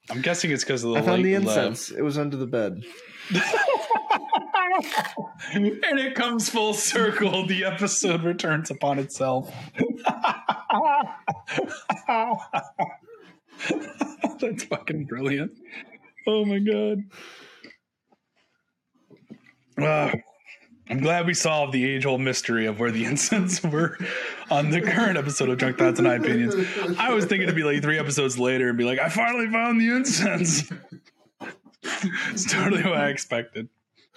[0.09, 1.91] I'm guessing it's because of the I found the incense.
[1.91, 2.83] It was under the bed.
[5.53, 7.45] and it comes full circle.
[7.45, 9.53] The episode returns upon itself.
[14.39, 15.51] That's fucking brilliant.
[16.27, 17.03] Oh my god.
[19.79, 20.13] Ah,
[20.89, 23.97] I'm glad we solved the age old mystery of where the incense were
[24.49, 26.55] on the current episode of Drunk Thoughts and High Opinions.
[26.97, 29.79] I was thinking to be like three episodes later and be like, I finally found
[29.79, 30.71] the incense.
[31.83, 33.69] it's totally what I expected.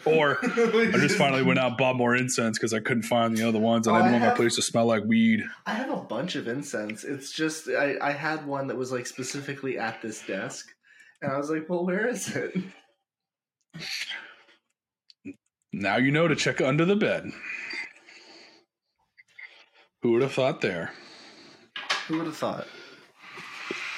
[0.05, 3.47] Or I just finally went out and bought more incense because I couldn't find the
[3.47, 5.45] other ones and Oh, I didn't I want my place to smell like weed.
[5.64, 7.05] I have a bunch of incense.
[7.05, 10.75] It's just I, I had one that was like specifically at this desk,
[11.20, 12.53] and I was like, "Well, where is it?"
[15.73, 17.31] Now you know to check under the bed.
[20.03, 20.93] Who would have thought there?
[22.09, 22.66] Who would have thought?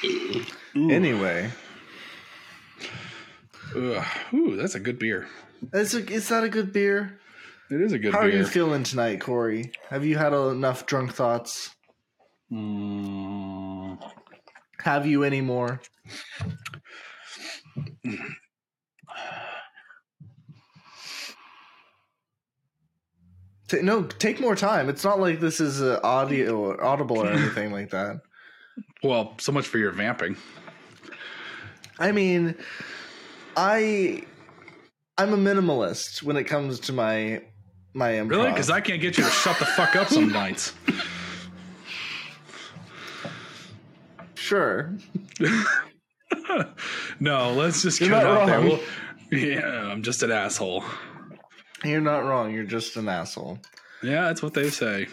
[0.04, 0.90] Ooh.
[0.90, 1.50] Anyway,
[3.74, 4.04] Ugh.
[4.34, 5.26] Ooh, that's a good beer.
[5.72, 7.18] is, it, is that a good beer?
[7.70, 8.28] It is a good How beer.
[8.30, 9.72] are you feeling tonight, Corey?
[9.88, 11.74] Have you had enough drunk thoughts?
[12.52, 13.98] Mm,
[14.82, 15.80] Have you any more?
[23.68, 24.88] Ta- no, take more time.
[24.88, 28.20] It's not like this is uh, audio or audible or anything like that.
[29.02, 30.36] well, so much for your vamping.
[31.98, 32.56] I mean,
[33.56, 34.24] I
[35.16, 37.42] I'm a minimalist when it comes to my
[37.94, 38.30] my improv.
[38.30, 38.50] Really?
[38.50, 40.74] Because I can't get you to shut the fuck up some nights.
[44.34, 44.92] sure.
[47.20, 48.58] no, let's just You're not out there.
[48.58, 48.68] wrong.
[48.68, 48.80] Well,
[49.30, 50.84] yeah, I'm just an asshole.
[51.84, 52.52] You're not wrong.
[52.52, 53.58] You're just an asshole.
[54.02, 55.06] Yeah, that's what they say.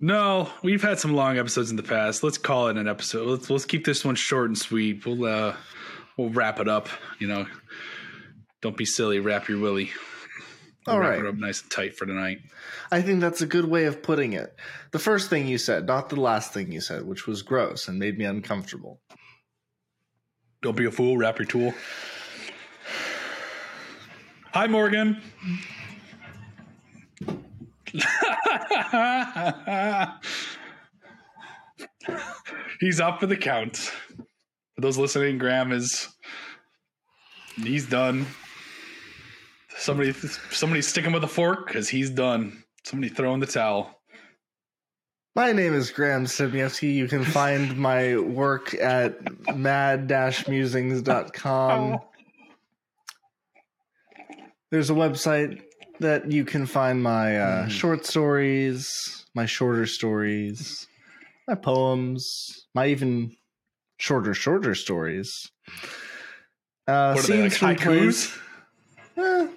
[0.00, 2.22] No, we've had some long episodes in the past.
[2.22, 3.26] Let's call it an episode.
[3.28, 5.04] Let's let's keep this one short and sweet.
[5.04, 5.56] We'll uh
[6.16, 6.88] we'll wrap it up.
[7.18, 7.46] You know,
[8.62, 9.18] don't be silly.
[9.18, 9.90] Wrap your willy.
[10.86, 11.18] We'll All wrap right.
[11.20, 12.38] it up nice and tight for tonight.
[12.92, 14.54] I think that's a good way of putting it.
[14.92, 17.98] The first thing you said, not the last thing you said, which was gross and
[17.98, 19.00] made me uncomfortable.
[20.62, 21.18] Don't be a fool.
[21.18, 21.74] Wrap your tool.
[24.54, 25.20] Hi, Morgan.
[32.80, 33.76] He's up for the count.
[33.76, 36.08] For those listening, Graham is
[37.56, 38.24] he's done.
[39.76, 42.62] Somebody, somebody stick him with a fork because he's done.
[42.84, 44.00] Somebody throw in the towel.
[45.34, 46.94] My name is Graham Stebniewski.
[46.94, 49.18] You can find my work at
[49.54, 51.98] mad-musings.com.
[54.70, 55.62] There's a website
[56.00, 57.70] that you can find my uh, Mhm.
[57.70, 60.86] short stories, my shorter stories,
[61.46, 63.36] my poems, my even
[63.98, 65.50] shorter, shorter stories.
[66.86, 67.82] Uh, What are they like scenes from haikus?
[67.84, 68.38] plays.
[69.16, 69.48] Eh,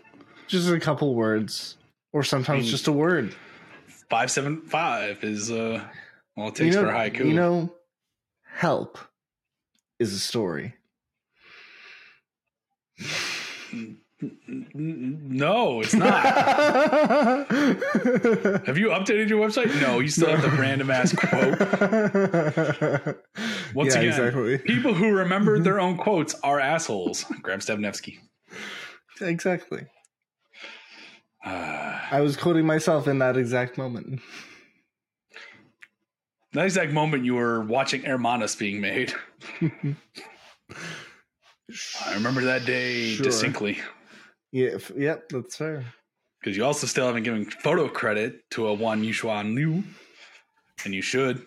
[0.48, 1.78] just a couple words,
[2.14, 2.72] or sometimes Mm.
[2.72, 3.36] just a word.
[4.10, 5.88] Five seven five is uh
[6.36, 7.26] all it takes you know, for a haiku.
[7.28, 7.76] You know,
[8.44, 8.98] help
[10.00, 10.74] is a story.
[14.74, 16.24] No, it's not.
[18.66, 19.80] have you updated your website?
[19.82, 21.60] No, you still have the random ass quote.
[23.76, 24.58] Once yeah, again, exactly.
[24.60, 27.26] people who remember their own quotes are assholes.
[27.42, 28.20] Graham Stebnevsky.
[29.22, 29.86] Exactly.
[31.44, 34.20] Uh, I was quoting myself in that exact moment.
[36.54, 39.14] that exact moment you were watching Hermanos being made.
[42.06, 43.24] I remember that day Sure.
[43.24, 43.80] distinctly.
[44.52, 45.86] Yeah, f- yep, that's fair.
[46.40, 49.84] Because you also still haven't given photo credit to a Juan Yushuan Liu.
[50.84, 51.46] And you should.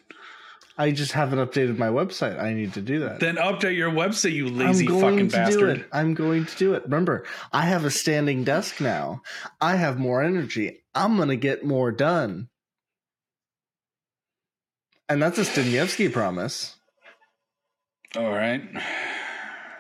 [0.77, 2.41] I just haven't updated my website.
[2.41, 3.21] I need to do that.
[3.21, 5.79] Then update your website, you lazy I'm going fucking to do bastard.
[5.81, 5.87] it.
[5.93, 6.85] I'm going to do it.
[6.85, 9.23] Remember, I have a standing desk now.
[9.61, 10.83] I have more energy.
[10.95, 12.49] I'm going to get more done.
[15.09, 16.77] And that's a Stanievsky promise.
[18.17, 18.63] All right.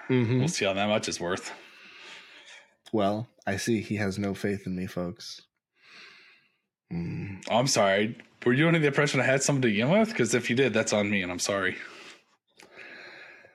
[0.08, 0.38] Mm-hmm.
[0.38, 1.52] We'll see how that much is worth.
[2.94, 5.42] Well, I see he has no faith in me, folks.
[6.92, 7.42] Mm.
[7.50, 8.16] I'm sorry.
[8.46, 10.10] Were you under the impression I had something to begin with?
[10.10, 11.76] Because if you did, that's on me, and I'm sorry.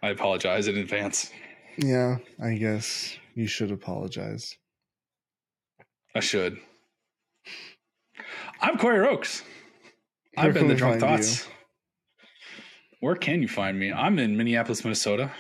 [0.03, 1.31] I apologize in advance.
[1.77, 4.57] Yeah, I guess you should apologize.
[6.13, 6.57] I should.
[8.59, 9.43] I'm Corey Rokes.
[10.33, 11.47] Where I've been the Drunk Thoughts.
[12.99, 13.93] Where can you find me?
[13.93, 15.31] I'm in Minneapolis, Minnesota.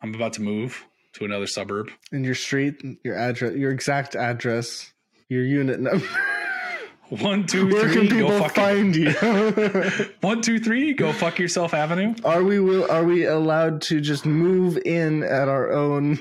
[0.00, 0.84] I'm about to move
[1.14, 1.90] to another suburb.
[2.12, 4.92] In your street, your address, your exact address,
[5.28, 6.06] your unit number.
[7.08, 9.10] One, two, Where three, can go people fuck find you?
[10.20, 12.14] One, two, three, go fuck yourself Avenue.
[12.24, 16.20] are we will are we allowed to just move in at our own?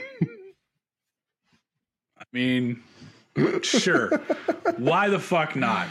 [2.17, 2.81] I mean,
[3.61, 4.09] sure.
[4.77, 5.87] Why the fuck not?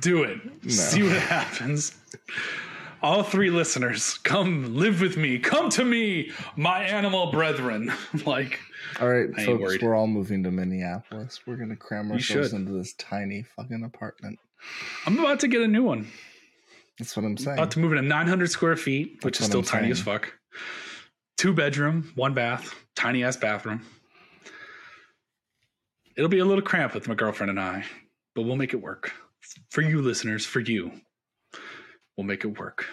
[0.00, 0.40] Do it.
[0.68, 1.94] See what happens.
[3.02, 5.38] All three listeners, come live with me.
[5.38, 7.90] Come to me, my animal brethren.
[8.26, 8.60] like,
[9.00, 11.40] All right, I folks, we're all moving to Minneapolis.
[11.46, 14.38] We're gonna cram ourselves into this tiny fucking apartment.
[15.06, 16.08] I'm about to get a new one.
[16.98, 17.56] That's what I'm saying.
[17.56, 20.34] About to move into 900 square feet, which is still I'm tiny as fuck.
[21.38, 23.80] Two bedroom, one bath, tiny ass bathroom.
[26.16, 27.84] It'll be a little cramped with my girlfriend and I,
[28.34, 29.12] but we'll make it work.
[29.70, 30.92] For you listeners, for you,
[32.20, 32.84] we'll make it work.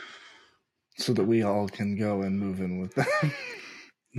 [0.97, 3.05] so that we all can go and move in with them.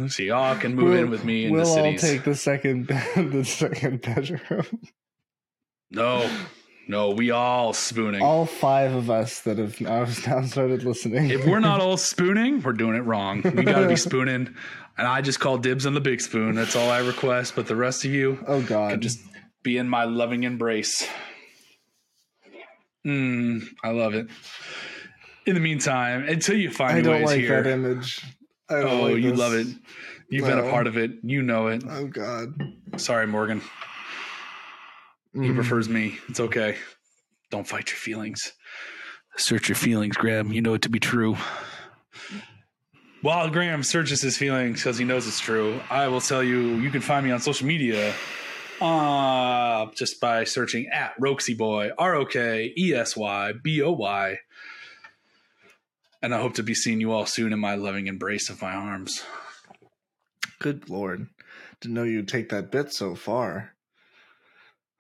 [0.08, 2.86] So y'all can move in with me in we'll the all take the second
[3.16, 4.64] the second bedroom.
[5.90, 6.30] no,
[6.86, 8.22] no, we all spooning.
[8.22, 11.30] all five of us that have now now started listening.
[11.30, 13.42] if we're not all spooning, we're doing it wrong.
[13.42, 14.54] We got to be spooning.
[14.96, 16.54] And I just call dibs on the big spoon.
[16.54, 17.56] That's all I request.
[17.56, 19.18] But the rest of you oh god, can just
[19.64, 21.08] be in my loving embrace.
[23.04, 24.28] Mm, I love it.
[25.48, 27.62] In the meantime, until you find I don't like here.
[27.62, 28.20] that image.
[28.68, 29.38] Oh, like you this.
[29.38, 29.66] love it.
[30.28, 31.12] You've been a part of it.
[31.22, 31.82] You know it.
[31.88, 32.52] Oh God,
[32.98, 33.62] Sorry, Morgan.
[35.32, 35.54] He Mm.
[35.54, 36.18] prefers me.
[36.28, 36.76] It's okay.
[37.50, 38.52] Don't fight your feelings.
[39.38, 40.52] Search your feelings, Graham.
[40.52, 41.38] You know it to be true.
[43.22, 46.90] While Graham searches his feelings because he knows it's true, I will tell you you
[46.90, 48.12] can find me on social media
[48.82, 53.92] uh, just by searching at Roxy Boy, R O K E S Y B O
[53.92, 54.38] Y.
[56.20, 58.72] And I hope to be seeing you all soon in my loving embrace of my
[58.72, 59.22] arms.
[60.58, 61.28] Good Lord,
[61.80, 63.74] didn't know you'd take that bit so far.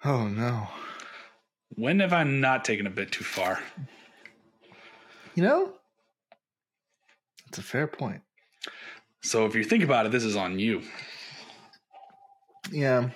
[0.04, 0.68] Oh no,
[1.70, 3.58] When have I not taken a bit too far?
[5.34, 5.72] you know
[7.46, 8.22] that's a fair point.
[9.22, 10.82] So if you think about it, this is on you.
[12.70, 13.10] Yeah,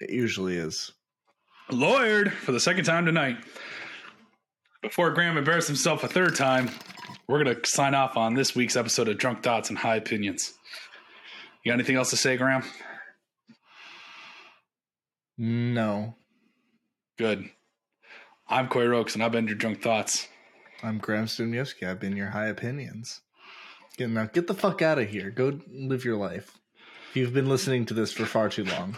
[0.00, 0.92] it usually is.
[1.70, 3.38] lawyered for the second time tonight.
[4.82, 6.70] Before Graham embarrassed himself a third time,
[7.28, 10.54] we're going to sign off on this week's episode of Drunk Thoughts and High Opinions.
[11.62, 12.64] You got anything else to say, Graham?
[15.36, 16.16] No,
[17.18, 17.50] Good.
[18.48, 20.28] I'm Corey Rokes, and I've been your Drunk Thoughts.
[20.84, 21.82] I'm Graham Stumyevsky.
[21.82, 23.22] I've been your high opinions.
[23.96, 25.30] Get now, get the fuck out of here.
[25.30, 26.56] Go live your life.
[27.14, 28.96] You've been listening to this for far too long.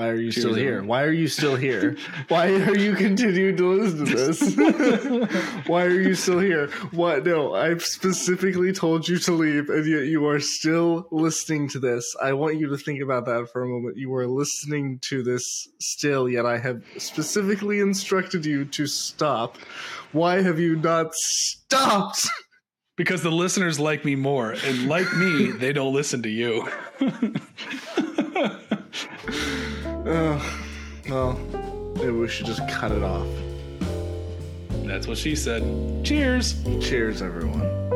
[0.00, 0.82] Why are you Cheers, still here?
[0.82, 1.94] Why are you still here?
[2.28, 5.66] Why are you continuing to listen to this?
[5.66, 6.68] Why are you still here?
[6.92, 7.26] What?
[7.26, 12.16] No, I've specifically told you to leave, and yet you are still listening to this.
[12.18, 13.98] I want you to think about that for a moment.
[13.98, 19.58] You are listening to this still, yet I have specifically instructed you to stop.
[20.12, 22.26] Why have you not stopped?
[22.96, 26.68] Because the listeners like me more, and like me, they don't listen to you.
[30.10, 30.42] Ugh.
[31.08, 31.34] well,
[31.94, 33.28] maybe we should just cut it off.
[34.84, 35.62] That's what she said.
[36.04, 36.64] Cheers.
[36.80, 37.89] Cheers, everyone.